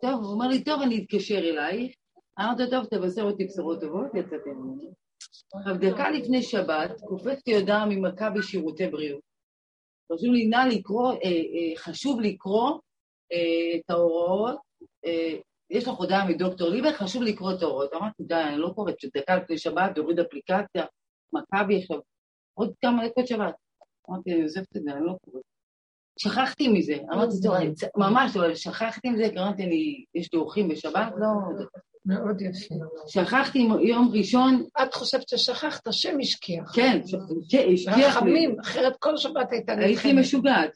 [0.00, 1.94] טוב, הוא אומר לי, טוב, אני אתקשר אלייך.
[2.40, 4.92] אמרתי לו, טוב, תבשר אותי בשורות טובות, יצאתי ממנו.
[5.54, 9.20] עכשיו, דקה לפני שבת, קופצתי הודעה ממכבי שירותי בריאות.
[10.12, 12.70] חשוב לי נא לקרוא, אה, אה, חשוב לקרוא
[13.32, 14.56] אה, את ההוראות,
[15.06, 15.36] אה,
[15.70, 17.94] יש לך הודעה מדוקטור ליבר, חשוב לקרוא את ההוראות.
[17.94, 20.84] אמרתי, די, אני לא קוראת, שדקה לפני שבת, תוריד אפליקציה,
[21.32, 21.98] מכבי עכשיו,
[22.54, 23.54] עוד כמה דקות שבת.
[24.10, 25.44] אמרתי, אני עוזבת את זה, אני לא קוראת.
[26.18, 27.54] שכחתי מזה, אמרתי, טוב,
[27.96, 31.28] ממש, אבל שכחתי מזה, כי אמרתי, אני, יש לי אורחים בשבת, לא...
[32.06, 32.74] מאוד יפה.
[33.06, 36.72] שכחתי יום ראשון, את חושבת ששכחת, השם השכיח.
[36.74, 37.00] כן,
[37.50, 38.16] כן, השכיח.
[38.16, 40.14] רחמים, אחרת כל שבת הייתה הייתי נלחמת.
[40.20, 40.70] משוגעת.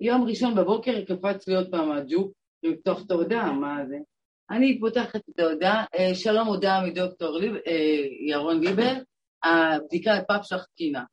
[0.00, 2.32] יום ראשון בבוקר קפץ לי עוד פעם הג'וק,
[2.62, 3.98] לפתוח את ההודעה, מה זה?
[4.50, 8.92] אני פותחת את ההודעה, אה, שלום הודעה מדוקטור ליב, אה, ירון ליבר,
[9.44, 11.04] הבדיקה לפאפ שלך תקינה.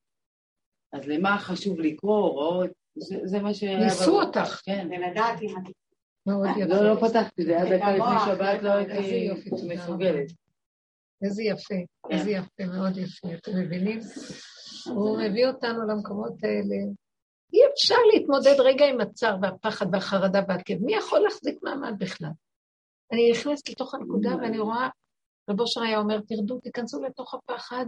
[0.93, 2.69] אז למה חשוב לקרוא הוראות?
[2.95, 3.80] זה, זה מה שהיה...
[3.80, 4.21] ניסו.
[4.21, 4.61] אותך.
[4.63, 4.88] כן.
[4.91, 5.69] ולדעת אם את...
[6.57, 6.65] יפה.
[6.67, 9.30] לא, לא פתחתי, זה היה דקה לפני שבת, לא הייתי
[9.67, 10.32] מסוגלת.
[11.23, 11.75] איזה יפה,
[12.09, 13.27] איזה יפה, מאוד יפה.
[13.34, 13.99] אתם מבינים?
[14.86, 16.75] הוא מביא אותנו למקומות האלה.
[17.53, 20.77] אי אפשר להתמודד רגע עם הצער והפחד והחרדה והכאב.
[20.82, 22.30] מי יכול להחזיק מעמד בכלל?
[23.12, 24.89] אני נכנסת לתוך הנקודה ואני רואה,
[25.49, 27.86] רבו שר היה אומר, תרדו, תיכנסו לתוך הפחד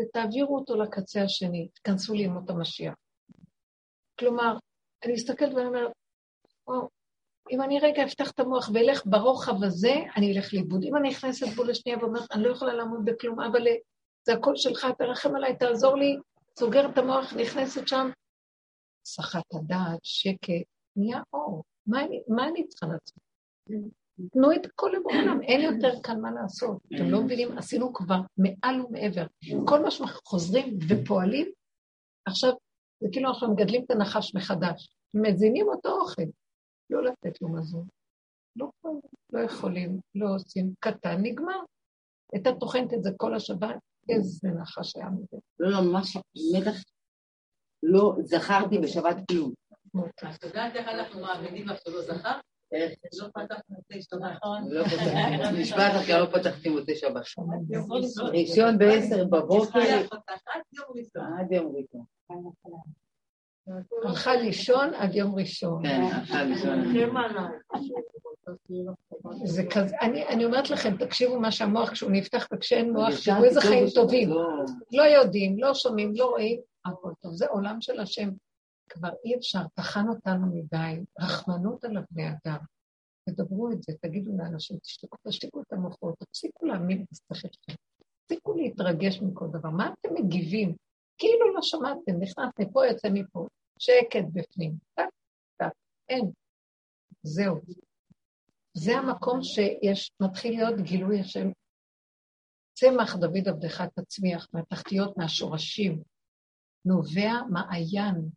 [0.00, 2.94] ותעבירו אותו לקצה השני, תיכנסו לימות המשיח.
[4.18, 4.56] כלומר,
[5.04, 5.92] אני מסתכלת ואני אומרת,
[6.66, 6.88] או,
[7.50, 10.84] אם אני רגע אפתח את המוח ואלך ברוחב הזה, אני אלך לאיבוד.
[10.84, 13.66] אם אני נכנסת בו לשנייה ואומרת, אני לא יכולה לעמוד בכלום, אבל
[14.26, 16.16] זה הכל שלך, תרחם עליי, תעזור לי,
[16.58, 18.10] סוגרת את המוח, נכנסת שם,
[19.06, 20.66] סחת הדעת, שקט,
[20.96, 21.64] נהיה אור.
[21.86, 23.23] מה אני, מה אני צריכה לעשות?
[24.32, 26.76] תנו את הכל לבעולם, אין יותר כאן מה לעשות.
[26.94, 29.26] אתם לא מבינים, עשינו כבר מעל ומעבר.
[29.66, 31.52] כל מה שחוזרים ופועלים,
[32.28, 32.50] עכשיו,
[33.00, 34.88] זה כאילו אנחנו מגדלים את הנחש מחדש.
[35.14, 36.22] מזינים אותו אוכל.
[36.90, 37.86] לא לתת לו מזון.
[38.56, 39.00] לא יכולים,
[39.32, 41.60] לא יכולים, לא עושים, קטן, נגמר.
[42.32, 43.76] הייתה טוחנת את זה כל השבת,
[44.08, 45.36] איזה נחש היה מזה.
[45.58, 46.16] לא, לא, ממש
[46.56, 46.82] מתח.
[47.82, 49.52] לא זכרתי בשבת כלום.
[50.34, 52.38] את יודעת איך אנחנו מאמינים לך שלא זכר?
[52.74, 52.86] לא
[54.00, 54.22] שבת.
[54.70, 57.22] לא פתחתי, נשבעת לך כי לא פתחתי מוצאי שבת.
[58.32, 59.80] ראשון בעשר בבוקר,
[61.40, 62.04] עד יום ראשון.
[64.04, 65.82] הלכה לישון עד יום ראשון.
[65.86, 66.94] כן, עכשיו ראשון.
[69.44, 73.60] זה כזה, אני, אני אומרת לכם, תקשיבו מה שהמוח, כשהוא נפתח וכשאין מוח, תראו איזה
[73.60, 74.28] חיים טובים.
[74.30, 77.32] לא- לא יודעים, לא שומעים, לא רואים, הכל טוב.
[77.34, 78.30] זה עולם של השם.
[78.88, 82.58] כבר אי אפשר, טחן אותנו מדי, רחמנות על הבני אדם.
[83.28, 87.72] תדברו את זה, תגידו לאנשים, תשתקו, תשתיקו את המוחות, תפסיקו להאמין בשכל שלכם.
[88.22, 89.70] תפסיקו להתרגש מכל דבר.
[89.70, 90.76] מה אתם מגיבים?
[91.18, 93.46] כאילו לא שמעתם, נכנס מפה, יוצא מפה.
[93.78, 94.72] שקט בפנים.
[94.94, 95.08] טק,
[95.56, 95.72] טק,
[96.08, 96.30] אין.
[97.22, 97.60] זהו.
[98.74, 101.48] זה המקום שיש, מתחיל להיות גילוי השם.
[102.74, 106.02] צמח דוד עבדך תצמיח מהתחתיות, מהשורשים.
[106.84, 108.28] נובע מעיין,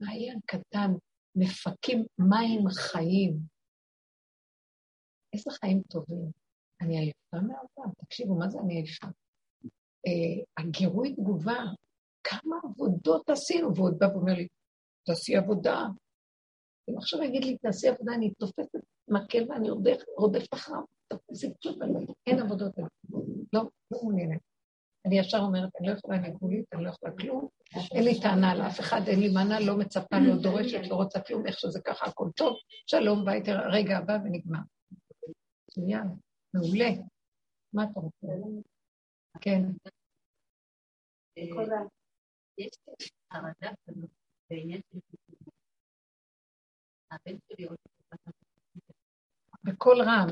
[0.00, 0.90] מעיין קטן,
[1.36, 3.38] מפקים מים חיים.
[5.32, 6.30] איזה חיים טובים.
[6.80, 9.06] אני עייפה מהעולם, תקשיבו, מה זה אני עייפה?
[10.06, 11.58] אה, הגירוי תגובה,
[12.24, 14.48] כמה עבודות עשינו, והוא בא ואומר לי,
[15.06, 15.86] תעשי עבודה.
[16.90, 18.78] אם עכשיו יגיד לי, תעשי עבודה, אני תופסת
[19.08, 19.70] מקל ואני
[20.16, 21.78] רודף, אחריו, תופסת שוב,
[22.26, 22.72] אין עבודות.
[23.12, 23.20] לא,
[23.52, 24.47] לא מעוניינת.
[25.08, 27.48] אני ישר אומרת, אני לא יכולה ניגולית, אני לא יכולה כלום,
[27.94, 31.20] אין לי טענה על אף אחד, אין לי מנה, לא מצפה, לא דורשת, לא רוצה
[31.20, 32.56] כלום, איך שזה ככה, הכל טוב,
[32.86, 33.42] שלום, ביי,
[33.72, 34.58] רגע הבא ונגמר.
[35.68, 36.06] מצוין,
[36.54, 36.90] מעולה.
[37.72, 38.26] מה אתה רוצה?
[39.40, 39.62] כן.
[42.58, 42.70] יש
[43.32, 44.10] חרדה כזאת
[44.50, 44.98] בעניין של
[47.10, 47.76] הבן שלי עוד
[49.64, 50.26] בקול רם.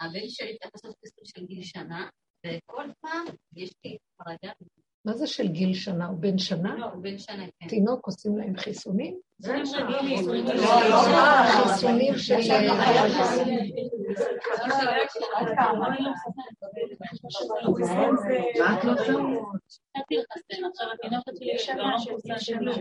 [0.00, 2.08] הבן שלי לעשות חיסון של גיל שנה,
[2.44, 3.24] וכל פעם
[3.56, 4.52] יש לי חרדה.
[5.04, 6.06] מה זה של גיל שנה?
[6.06, 6.74] הוא בן שנה?
[6.74, 7.68] לא, הוא בן שנה, כן.
[7.68, 9.18] תינוק עושים להם חיסונים?
[9.38, 9.52] זה.
[11.62, 12.34] חיסונים של...
[12.34, 12.40] לא
[21.82, 22.72] לא שנה.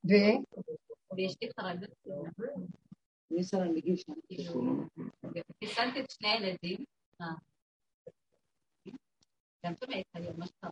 [0.05, 0.13] ו?
[1.17, 1.87] ויש לי חרדה.
[3.33, 4.15] אני שרה בגיל שנה.
[5.65, 6.85] חיסנתי את שני הילדים.
[9.67, 10.69] גם תמיד היום, מה שאתה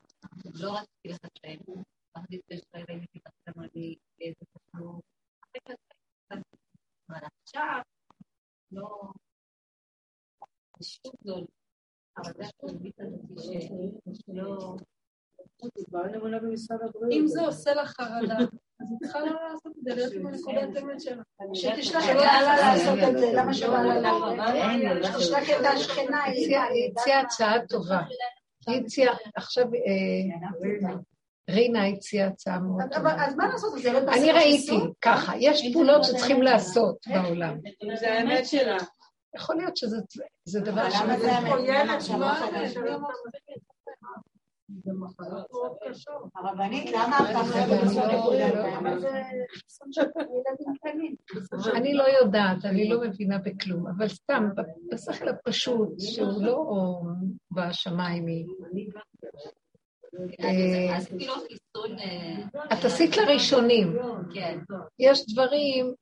[0.55, 1.73] לא רציתי לחסן.
[2.13, 5.01] פחדתי שיש לי מתחתנו לי איזה תחלום.
[7.09, 7.81] אבל עכשיו,
[8.73, 9.01] לא...
[10.83, 11.45] שוב גדול.
[12.17, 13.45] אבל זה הכלבית הזאת
[14.27, 14.77] שלא...
[17.11, 18.37] אם זה עושה לך חרדה,
[18.81, 21.23] אז היא צריכה לא לעשות את זה, להיות עם הנקודת אמת שלה.
[21.55, 25.19] שתשלח את לה לעשות את זה, למה שבא לה לעשות?
[25.19, 26.57] תשלח את השכנה, היא
[26.91, 28.01] הציעה הצעה טובה.
[28.67, 29.65] היא הציעה, עכשיו
[31.51, 33.27] רינה הציעה הצעה מאוד טובה.
[33.27, 33.73] אז מה לעשות?
[34.09, 37.59] אני ראיתי ככה, יש פעולות שצריכים לעשות בעולם.
[38.01, 38.77] זה האמת שלה.
[39.37, 40.95] יכול להיות שזה דבר ש...
[41.03, 42.35] למה זה האמת שלה?
[46.35, 47.19] הרבנית, למה
[51.75, 54.49] אני לא יודעת, אני לא מבינה בכלום, אבל סתם,
[54.93, 56.71] בשכל הפשוט, שהוא לא
[57.51, 58.27] בשמיים,
[62.73, 63.97] את עשית לראשונים.
[64.99, 65.95] יש דברים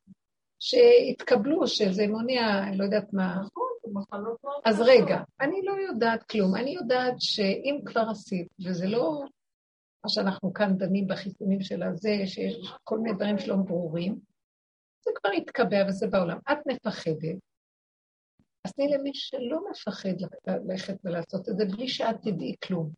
[0.58, 3.42] שהתקבלו, שזה מונע, אני לא יודעת מה.
[4.64, 6.56] אז רגע, אני לא יודעת כלום.
[6.56, 9.22] אני יודעת שאם כבר עשית, וזה לא
[10.04, 14.20] מה שאנחנו כאן דנים בחיסונים של הזה, שיש כל מיני דברים שלא ברורים,
[15.04, 16.38] זה כבר התקבע וזה בעולם.
[16.52, 17.36] את מפחדת,
[18.64, 20.14] אז תני למי שלא מפחד
[20.46, 22.90] ללכת ולעשות את זה בלי שאת תדעי כלום.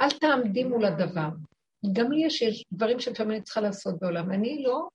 [0.00, 1.28] אל תעמדי מול הדבר.
[1.92, 4.30] גם לי יש, יש דברים שלפעמים אני צריכה לעשות בעולם.
[4.30, 4.88] אני לא,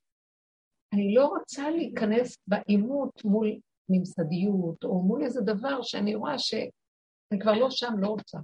[0.94, 3.60] אני לא רוצה להיכנס בעימות מול
[3.90, 8.38] ממסדיות, או מול איזה דבר שאני רואה שאני כבר לא שם, לא רוצה.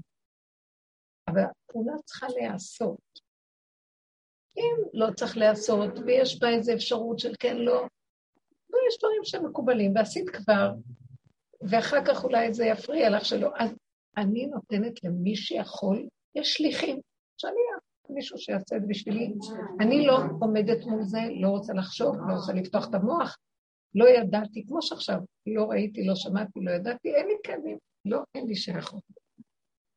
[1.28, 3.20] אבל הפעולה צריכה להיעשות.
[4.58, 7.82] אם לא צריך להיעשות, ויש בה איזו אפשרות של כן, לא,
[8.70, 10.74] ויש דברים שמקובלים, ועשית כבר,
[11.70, 13.76] ואחר כך אולי זה יפריע לך שלא, אז
[14.18, 17.00] אני נותנת למי שיכול, יש שליחים,
[17.38, 17.62] שאני
[18.10, 19.34] מישהו שיעשה את בשבילי.
[19.80, 23.38] אני לא עומדת מול זה, לא רוצה לחשוב, לא רוצה לפתוח את המוח,
[23.96, 28.48] לא ידעתי, כמו שעכשיו, לא ראיתי, לא שמעתי, לא ידעתי, אין לי כאבים, לא, אין
[28.48, 29.04] לי שייכות.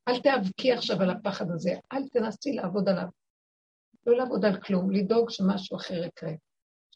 [0.09, 3.09] אל תיאבקי עכשיו על הפחד הזה, אל תנסי לעבוד עליו.
[4.07, 6.33] לא לעבוד על כלום, לדאוג שמשהו אחר יקרה.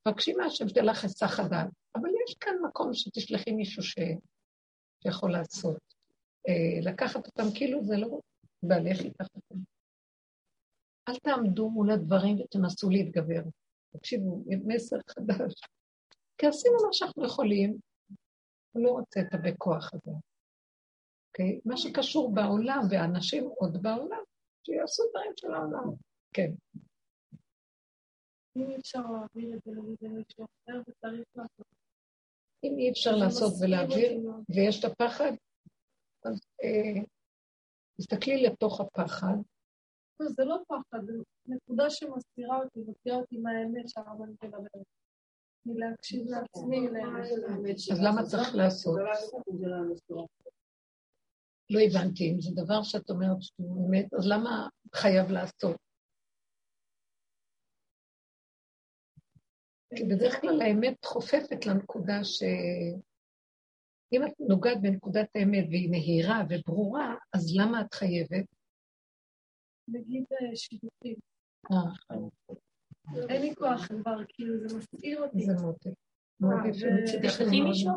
[0.05, 3.95] תבקשי מהשם שתהיה לך היסח הדעת, אבל יש כאן מקום שתשלחי מישהו ש...
[5.03, 5.77] שיכול לעשות.
[6.49, 8.21] אה, לקחת אותם כאילו זה לא
[8.63, 9.61] בעלך ייקח אותם.
[11.09, 13.43] אל תעמדו מול הדברים ותנסו להתגבר.
[13.97, 15.53] תקשיבו, מסר חדש.
[16.39, 17.79] כי עשינו מה שאנחנו יכולים,
[18.73, 20.11] הוא לא רוצה את הרבה כוח הזה.
[21.29, 21.61] אוקיי?
[21.65, 24.23] מה שקשור בעולם, ואנשים עוד בעולם,
[24.67, 25.95] שיעשו דברים של העולם.
[26.33, 26.51] כן.
[28.57, 29.71] אם אי אפשר להעביר את זה
[30.01, 31.67] למישהו אחר, וצריך לעשות.
[32.65, 35.33] אם אי אפשר לעשות ולהעביר, ויש את הפחד,
[36.25, 37.03] אז אה,
[37.97, 39.37] תסתכלי לתוך הפחד.
[40.21, 44.87] לא, זה לא פחד, זו נקודה שמסתירה אותי, מוציאה אותי מהאמת שהרבנית מדברת.
[45.67, 46.89] מלהקשיב לעצמי,
[47.93, 48.99] אז למה צריך לעשות?
[51.71, 55.77] לא הבנתי, אם זה דבר שאת אומרת שהוא אמת, אז למה חייב לעשות?
[59.97, 62.43] כי בדרך כלל האמת חופפת לנקודה ש...
[64.13, 68.47] אם את נוגעת בנקודת האמת והיא נהירה וברורה, אז למה את חייבת?
[69.89, 71.17] נגיד אה, שידוכים.
[73.29, 75.47] אין לי כוח כבר, כאילו זה מסעיר אותי.
[75.47, 75.91] זה מותק.
[77.23, 77.93] תשלחי מישהו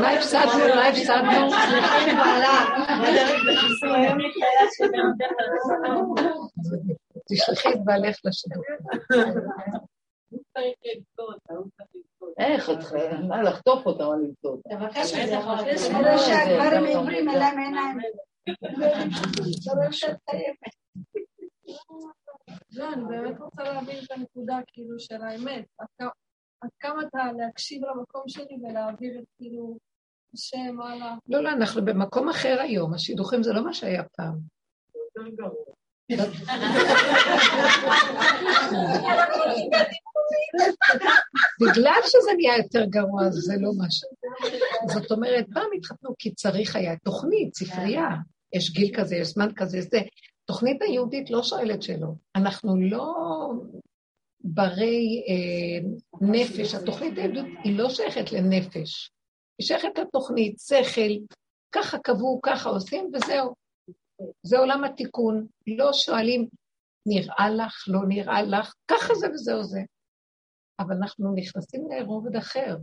[0.00, 0.74] מה הפסדנו?
[0.74, 1.48] מה הפסדנו?
[7.32, 8.62] תשלחי את בעלך לשידור.
[12.38, 12.96] איך, את צריכה
[13.42, 14.68] לחטוף אותה או למצוא אותה.
[14.70, 15.36] תבקש את זה.
[15.66, 17.98] יש כאלה שהגברים עיוורים אין להם עיניים.
[22.72, 25.64] לא, אני באמת רוצה להבין את הנקודה, כאילו, של האמת.
[26.62, 29.76] עד כמה אתה להקשיב למקום שלי ולהעביר את, כאילו,
[30.34, 31.14] השם הלאה.
[31.28, 34.38] לא, לא, אנחנו במקום אחר היום, השידוכים זה לא מה שהיה פעם.
[41.60, 44.08] בגלל שזה נהיה יותר גרוע, זה לא משהו.
[44.88, 48.08] זאת אומרת, פעם התחתנו כי צריך היה תוכנית, ספרייה.
[48.52, 50.00] יש גיל כזה, יש זמן כזה, זה.
[50.50, 52.14] תוכנית היהודית לא שואלת שאלות.
[52.36, 53.14] אנחנו לא
[54.40, 55.88] ברי אה,
[56.20, 56.74] נפש.
[56.74, 59.10] התוכנית היהודית היא לא שייכת לנפש.
[59.58, 61.34] היא שייכת לתוכנית, שכל,
[61.72, 63.54] ככה קבעו, ככה עושים, וזהו.
[64.42, 65.46] זה עולם התיקון.
[65.66, 66.48] לא שואלים,
[67.06, 69.80] נראה לך, לא נראה לך, ככה זה וזהו זה.
[70.80, 72.76] אבל אנחנו נכנסים לרובד אחר.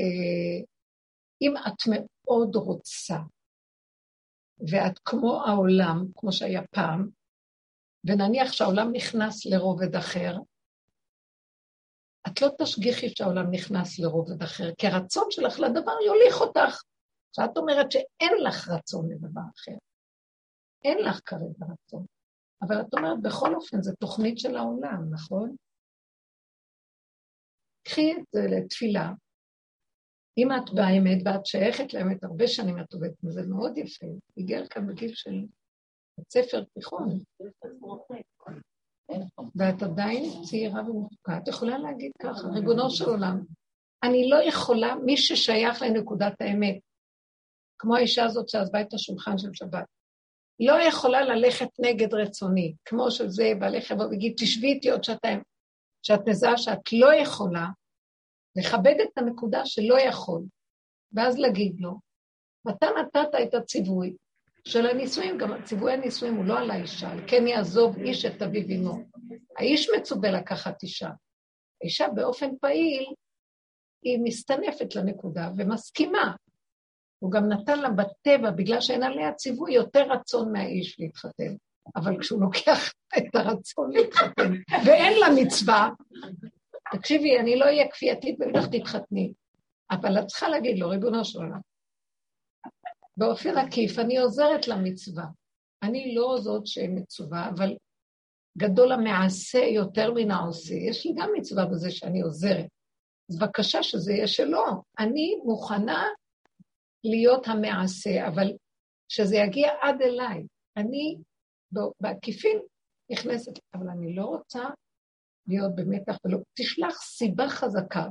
[0.00, 0.64] אה,
[1.42, 3.16] אם את מאוד רוצה,
[4.68, 7.08] ואת כמו העולם, כמו שהיה פעם,
[8.04, 10.36] ונניח שהעולם נכנס לרובד אחר,
[12.26, 16.82] את לא תשגיחי שהעולם נכנס לרובד אחר, כי הרצון שלך לדבר יוליך אותך.
[17.32, 19.76] כשאת אומרת שאין לך רצון לדבר אחר,
[20.84, 22.06] אין לך כרגע רצון.
[22.62, 25.56] אבל את אומרת, בכל אופן, זו תוכנית של העולם, נכון?
[27.82, 29.12] קחי את זה לתפילה.
[30.38, 34.06] אם את באמת ואת שייכת לאמת הרבה שנים, את עובדת זה מאוד יפה.
[34.36, 35.44] הגיע לכאן בגיל של
[36.18, 37.18] בית ספר תיכון,
[39.54, 41.36] ואת עדיין צעירה ומתוקה.
[41.36, 43.44] את יכולה להגיד ככה, ריבונו של עולם,
[44.02, 46.78] אני לא יכולה, מי ששייך לנקודת האמת,
[47.78, 49.84] כמו האישה הזאת שעזבה את השולחן של שבת,
[50.60, 55.42] לא יכולה ללכת נגד רצוני, כמו שזה, בעלך יבוא ויגיד, תשבי איתי עוד שעתיים,
[56.02, 57.66] שאת מזהה שאת לא יכולה,
[58.56, 60.42] לכבד את הנקודה שלא יכול,
[61.12, 61.98] ואז להגיד לו,
[62.64, 64.16] ואתה נתת את הציווי
[64.64, 68.76] של הנישואים, גם ציווי הנישואים הוא לא על האישה, על כן יעזוב איש את אביו
[68.76, 68.98] אמו.
[69.58, 71.10] האיש מצווה לקחת אישה.
[71.82, 73.14] האישה באופן פעיל,
[74.02, 76.34] היא מסתנפת לנקודה ומסכימה.
[77.18, 81.54] הוא גם נתן לה בטבע, בגלל שאין עליה ציווי, יותר רצון מהאיש להתחתן.
[81.96, 84.52] אבל כשהוא לוקח את הרצון להתחתן
[84.86, 85.90] ואין לה מצווה,
[86.92, 89.32] תקשיבי, אני לא אהיה כפייתית ובטח תתחתני,
[89.90, 91.60] אבל את צריכה להגיד לו, ריבונו של עולם,
[93.16, 95.24] באופן עקיף אני עוזרת למצווה.
[95.82, 97.76] אני לא זאת שמצווה, אבל
[98.58, 100.74] גדול המעשה יותר מן העושה.
[100.74, 102.66] יש לי גם מצווה בזה שאני עוזרת.
[103.30, 104.64] אז בבקשה שזה יהיה שלו.
[104.98, 106.04] אני מוכנה
[107.04, 108.52] להיות המעשה, אבל
[109.08, 110.46] שזה יגיע עד אליי.
[110.76, 111.16] אני
[112.00, 112.60] בעקיפין
[113.10, 114.60] נכנסת, אבל אני לא רוצה
[115.50, 116.38] להיות במתח ולא...
[116.58, 118.04] תשלח סיבה חזקה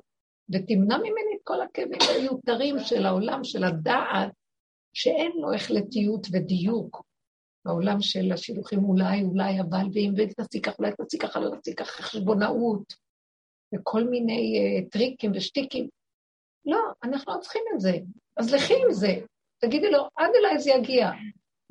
[0.50, 4.32] ותמנע ממני את כל הכאבים המיותרים של העולם, של הדעת,
[4.94, 7.04] שאין לו החלטיות ודיוק.
[7.66, 12.04] בעולם של השילוחים אולי, אולי, אבל, ואם תעשי ככה, אולי תעשי ככה, לא תעשי ככה,
[12.04, 12.94] חשבונאות,
[13.76, 15.88] וכל מיני uh, טריקים ושטיקים.
[16.66, 17.98] לא, אנחנו לא צריכים את זה.
[18.38, 19.14] אז לכי עם זה.
[19.62, 21.12] תגידי לו, עד אליי זה יגיע.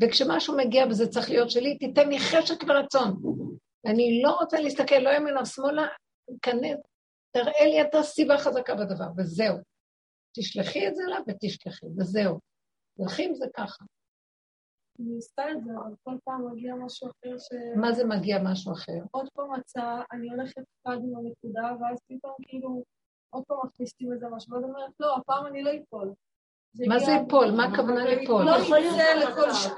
[0.02, 3.20] וכשמשהו מגיע וזה צריך להיות שלי, תיתן לי חשק ורצון.
[3.88, 5.82] אני לא רוצה להסתכל לא ימינה שמאלה,
[6.42, 6.80] כנס,
[7.30, 9.56] תראה לי את הסיבה חזקה בדבר, וזהו.
[10.36, 12.38] תשלחי את זה אליו ותשלחי, וזהו.
[12.96, 13.84] תלכי עם זה ככה.
[15.00, 17.48] אני עושה את זה, אבל כל פעם מגיע משהו אחר ש...
[17.76, 19.00] מה זה מגיע משהו אחר?
[19.10, 22.82] עוד פעם הצעה, אני הולכת אחד עם הנקודה, ואז פתאום כאילו,
[23.30, 26.14] עוד פעם מכניסים איזה משהו, ואז אומרת, לא, הפעם אני לא אפול.
[26.74, 27.50] מה זה אפול?
[27.50, 28.44] מה הכוונה ליפול?
[28.44, 29.14] לא יצא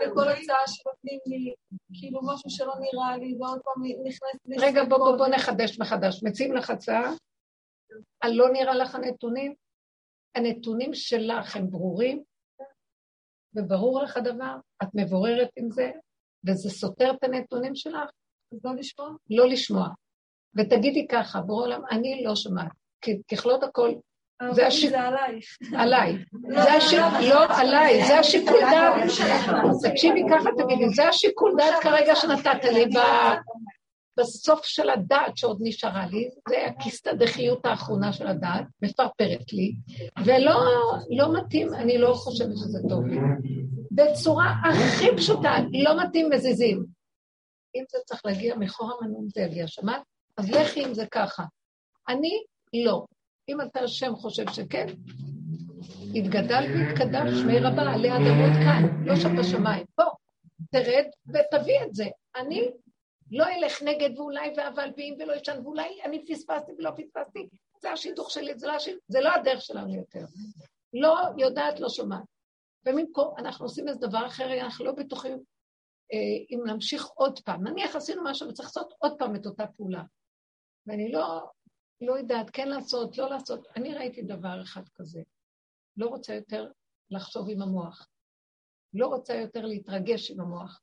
[0.06, 1.54] לכל הצעה שנותנים לי,
[1.94, 4.56] כאילו משהו שלא נראה לי, ועוד פעם נכנסת לי...
[4.58, 6.22] רגע, בוא, בוא, בוא נחדש מחדש.
[6.22, 7.12] מציעים לך הצעה?
[8.24, 9.54] לא נראה לך הנתונים?
[10.34, 12.22] הנתונים שלך הם ברורים?
[13.54, 14.56] וברור לך דבר?
[14.82, 15.90] את מבוררת עם זה?
[16.48, 18.10] וזה סותר את הנתונים שלך?
[18.52, 19.10] אז לא לשמוע?
[19.30, 19.88] לא לשמוע.
[20.58, 22.72] ותגידי ככה, ברור עולם, אני לא שומעת.
[23.32, 23.90] ככלות הכל,
[24.52, 24.90] זה השיקול...
[24.90, 25.58] זה עלייך.
[25.74, 26.16] עליי.
[26.48, 28.94] זה השיקול, לא עליי, זה השיקול דעת.
[29.82, 32.84] תקשיבי ככה, תגידי, זה השיקול דעת כרגע שנתת לי
[34.18, 39.74] בסוף של הדעת שעוד נשארה לי, זה הכיסתא דחיות האחרונה של הדעת, מפרפרת לי,
[40.24, 40.60] ולא
[41.10, 43.18] לא מתאים, אני לא חושבת שזה טוב לי.
[43.90, 46.84] בצורה הכי פשוטה, לא מתאים מזיזים.
[47.76, 50.02] אם זה צריך להגיע מחור המנום, זה יגיע, שמעת?
[50.36, 51.44] אז לכי אם זה ככה.
[52.08, 52.42] אני,
[52.84, 53.04] לא.
[53.50, 54.86] אם אתה השם חושב שכן,
[56.14, 59.84] התגדל והתקדש, שמי רבה, עלי אדמות כאן, לא שם בשמיים.
[59.98, 60.10] בוא,
[60.70, 62.04] תרד ותביא את זה.
[62.36, 62.70] אני
[63.30, 67.48] לא אלך נגד ואולי ואבל ואם ולא ישן ואולי אני פספסתי ולא פספסתי,
[67.82, 68.96] זה השידוך שלי, זה לא, השיד...
[69.08, 70.24] זה לא הדרך שלנו יותר.
[70.92, 72.24] לא יודעת, לא שומעת.
[72.84, 75.38] במקום, אנחנו עושים איזה דבר אחר, אנחנו לא בטוחים
[76.12, 76.18] אה,
[76.50, 77.68] אם נמשיך עוד פעם.
[77.68, 80.02] נניח עשינו משהו וצריך לעשות עוד פעם את אותה פעולה.
[80.86, 81.50] ואני לא,
[82.00, 83.66] לא יודעת כן לעשות, לא לעשות.
[83.76, 85.22] אני ראיתי דבר אחד כזה.
[85.96, 86.72] לא רוצה יותר
[87.10, 88.08] לחשוב עם המוח.
[88.94, 90.82] לא רוצה יותר להתרגש עם המוח.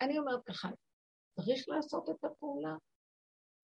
[0.00, 0.68] אני אומרת ככה,
[1.36, 2.74] צריך לעשות את הפעולה,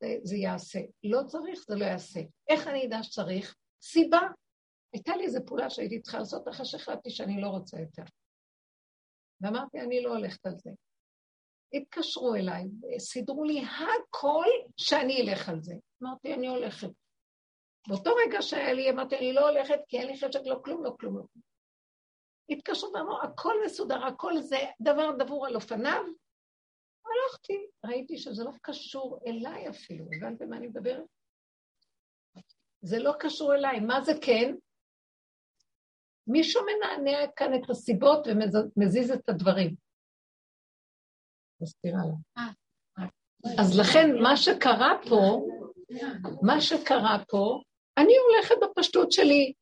[0.00, 0.80] זה, זה יעשה.
[1.04, 2.20] לא צריך, זה לא יעשה.
[2.48, 3.56] איך אני אדע שצריך?
[3.82, 4.20] סיבה.
[4.92, 8.02] הייתה לי איזו פעולה שהייתי צריכה לעשות אחרי שהחלטתי שאני לא רוצה יותר.
[9.40, 10.70] ואמרתי, אני לא הולכת על זה.
[11.74, 12.64] התקשרו אליי,
[12.98, 14.46] סידרו לי הכל
[14.76, 15.74] שאני אלך על זה.
[16.02, 16.88] אמרתי, אני הולכת.
[17.88, 20.96] באותו רגע שהיה לי, אמרתי, אני לא הולכת כי אין לי חשק, לא כלום, לא
[21.00, 21.24] כלום, לא.
[22.50, 26.02] התקשרו ואמרו, הכל מסודר, הכל זה דבר דבור על אופניו.
[27.06, 31.04] הלכתי, ראיתי שזה לא קשור אליי אפילו, הבנתם מה אני מדברת?
[32.82, 34.54] זה לא קשור אליי, מה זה כן?
[36.26, 39.74] מישהו מנענע כאן את הסיבות ומזיז את הדברים.
[41.62, 42.46] מסתירה לה.
[43.58, 45.46] אז לכן, מה שקרה פה,
[46.42, 47.62] מה שקרה פה,
[47.98, 49.52] אני הולכת בפשטות שלי.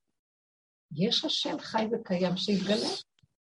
[0.97, 2.89] יש השם חי וקיים שיתגלה.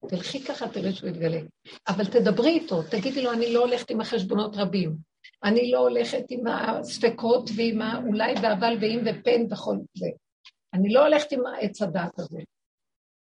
[0.10, 1.40] תלכי ככה, תראי שהוא יתגלה.
[1.88, 4.96] אבל תדברי איתו, תגידי לו, אני לא הולכת עם החשבונות רבים.
[5.44, 10.08] אני לא הולכת עם הספקות ועם האולי ואבל ואם ופן וכל זה.
[10.74, 12.40] אני לא הולכת עם העץ הדעת הזה.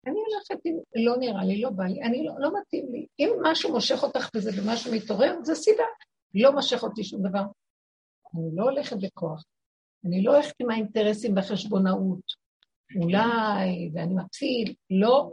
[0.07, 3.07] אני הולכת לא נראה לי, לא בא לי, אני לא, לא מתאים לי.
[3.19, 5.83] אם משהו מושך אותך בזה ומשהו מתעורר, זה סיבה.
[6.33, 7.43] לא מושך אותי שום דבר.
[8.35, 9.43] אני לא הולכת בכוח.
[10.05, 12.43] אני לא הולכת עם האינטרסים בחשבונאות.
[13.01, 15.31] אולי, ואני מציל, לא,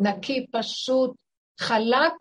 [0.00, 1.16] נקי, פשוט,
[1.60, 2.12] חלק,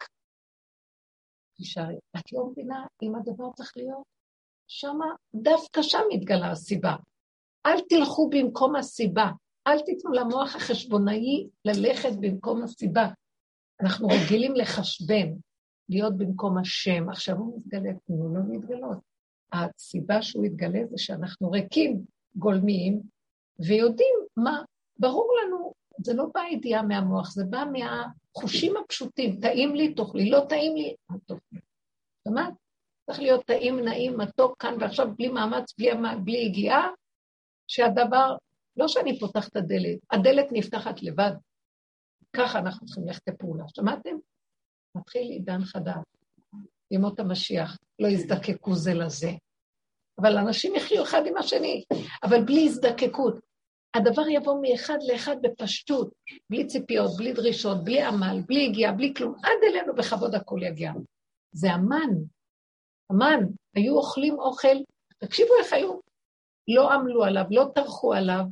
[1.57, 1.95] תישארי.
[2.17, 4.03] את לא מבינה אם הדבר צריך להיות?
[4.67, 6.95] שמה, דווקא שם מתגלה הסיבה.
[7.65, 9.25] אל תלכו במקום הסיבה.
[9.67, 13.07] אל תיתנו למוח החשבונאי ללכת במקום הסיבה.
[13.81, 15.27] אנחנו רגילים לחשבן,
[15.89, 17.09] להיות במקום השם.
[17.09, 18.97] עכשיו הוא מתגלה, תנו לו להתגלות.
[19.53, 22.01] הסיבה שהוא יתגלה זה שאנחנו ריקים,
[22.35, 23.01] גולמיים,
[23.59, 24.61] ויודעים מה,
[24.99, 29.39] ברור לנו, זה לא בא ידיעה מהמוח, זה בא מהחושים הפשוטים.
[29.41, 31.59] טעים לי, תאכלי, לא טעים לי, אל תאכלי.
[32.27, 32.53] שמעת?
[33.05, 35.89] צריך להיות טעים, נעים, מתוק כאן ועכשיו, בלי מאמץ, בלי,
[36.23, 36.87] בלי הגיעה,
[37.67, 38.35] שהדבר
[38.77, 41.31] לא שאני פותחת את הדלת, הדלת נפתחת לבד.
[42.35, 43.63] ככה אנחנו צריכים ללכת לפעולה.
[43.75, 44.15] שמעתם?
[44.97, 46.03] מתחיל עידן חדש.
[46.91, 49.31] ימות המשיח, לא יזדקקו זה לזה.
[50.21, 51.83] אבל אנשים יחיו אחד עם השני,
[52.23, 53.39] אבל בלי הזדקקות.
[53.95, 56.13] הדבר יבוא מאחד לאחד בפשטות,
[56.49, 59.35] בלי ציפיות, בלי דרישות, בלי עמל, בלי הגיעה, בלי כלום.
[59.43, 60.91] עד אלינו בכבוד הכל יגיע.
[61.51, 62.09] זה המן.
[63.09, 63.45] המן,
[63.75, 64.77] היו אוכלים אוכל,
[65.17, 65.99] תקשיבו איך היו.
[66.67, 68.43] לא עמלו עליו, לא טרחו עליו,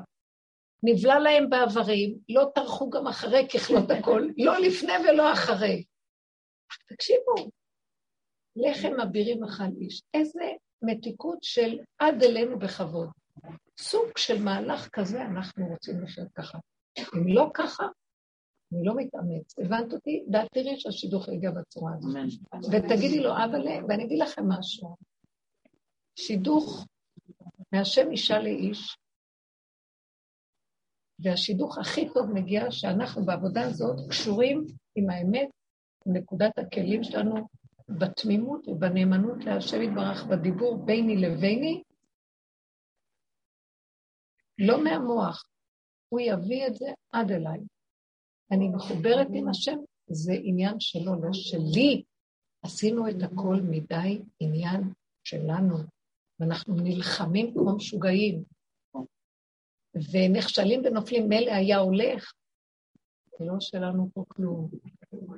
[0.84, 5.84] נבלע להם באיברים, לא טרחו גם אחרי ככלות הכל, לא לפני ולא אחרי.
[6.88, 7.36] תקשיבו,
[8.55, 10.43] לחם אבירים אכל איש, איזה
[10.81, 13.09] מתיקות של עד אלינו בכבוד.
[13.77, 16.57] סוג של מהלך כזה אנחנו רוצים לחיות ככה.
[16.99, 17.84] אם לא ככה,
[18.73, 19.59] אני לא מתאמץ.
[19.59, 20.23] הבנת אותי?
[20.34, 22.71] ואת תראי שהשידוך יגיע בצורה הזאת.
[22.71, 24.95] ותגידי לו, אבל, ואני אגיד לכם משהו.
[26.19, 26.85] שידוך
[27.72, 28.97] מהשם אישה לאיש,
[31.23, 35.49] והשידוך הכי טוב מגיע שאנחנו בעבודה הזאת קשורים עם האמת,
[36.05, 37.47] עם נקודת הכלים שלנו,
[37.89, 41.83] בתמימות ובנאמנות להשם יתברך בדיבור ביני לביני,
[44.59, 45.43] לא מהמוח,
[46.09, 47.59] הוא יביא את זה עד אליי.
[48.51, 49.77] אני מחוברת עם השם,
[50.07, 52.03] זה עניין שלו, לא שלי.
[52.63, 54.93] עשינו את הכל מדי עניין
[55.23, 55.77] שלנו,
[56.39, 58.43] ואנחנו נלחמים כמו משוגעים.
[59.95, 62.34] ונכשלים ונופלים, מילא היה הולך,
[63.40, 64.70] זה לא שלנו פה כלום.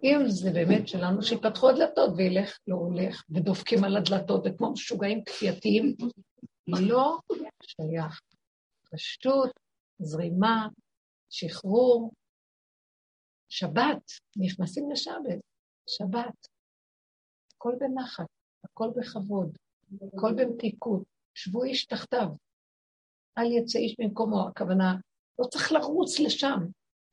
[0.03, 5.95] אם זה באמת שלנו, שיפתחו הדלתות וילך, לא הולך, ודופקים על הדלתות, וכמו משוגעים כפייתיים,
[6.67, 7.17] לא
[7.63, 8.21] שייך.
[8.91, 9.51] פשטות,
[9.99, 10.67] זרימה,
[11.29, 12.13] שחרור.
[13.49, 15.39] שבת, נכנסים לשבת,
[15.89, 16.47] שבת.
[17.55, 18.27] הכל בנחת,
[18.63, 19.57] הכל בכבוד,
[20.13, 21.03] הכל במתיקות.
[21.35, 22.27] שבו איש תחתיו.
[23.37, 24.95] אל יצא איש במקומו, הכוונה,
[25.39, 26.59] לא צריך לרוץ לשם.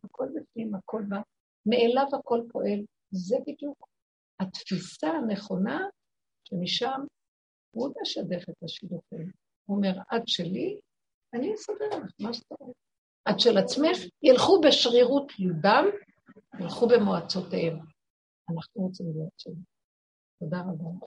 [0.04, 1.20] הכל בפנים, הכל בא,
[1.66, 2.84] מאליו הכל פועל.
[3.10, 3.88] זה בדיוק
[4.40, 5.80] התפיסה הנכונה
[6.48, 7.00] שמשם
[7.70, 9.30] הוא משדך את השידוכים.
[9.64, 10.80] הוא אומר, עד שלי,
[11.34, 12.78] אני אסדר לך מה שאתה רוצה.
[13.24, 15.84] עד של עצמך, ילכו בשרירות ליבם,
[16.60, 17.78] ילכו במועצותיהם.
[18.50, 19.50] אנחנו רוצים להיות שם.
[20.40, 21.06] תודה רבה.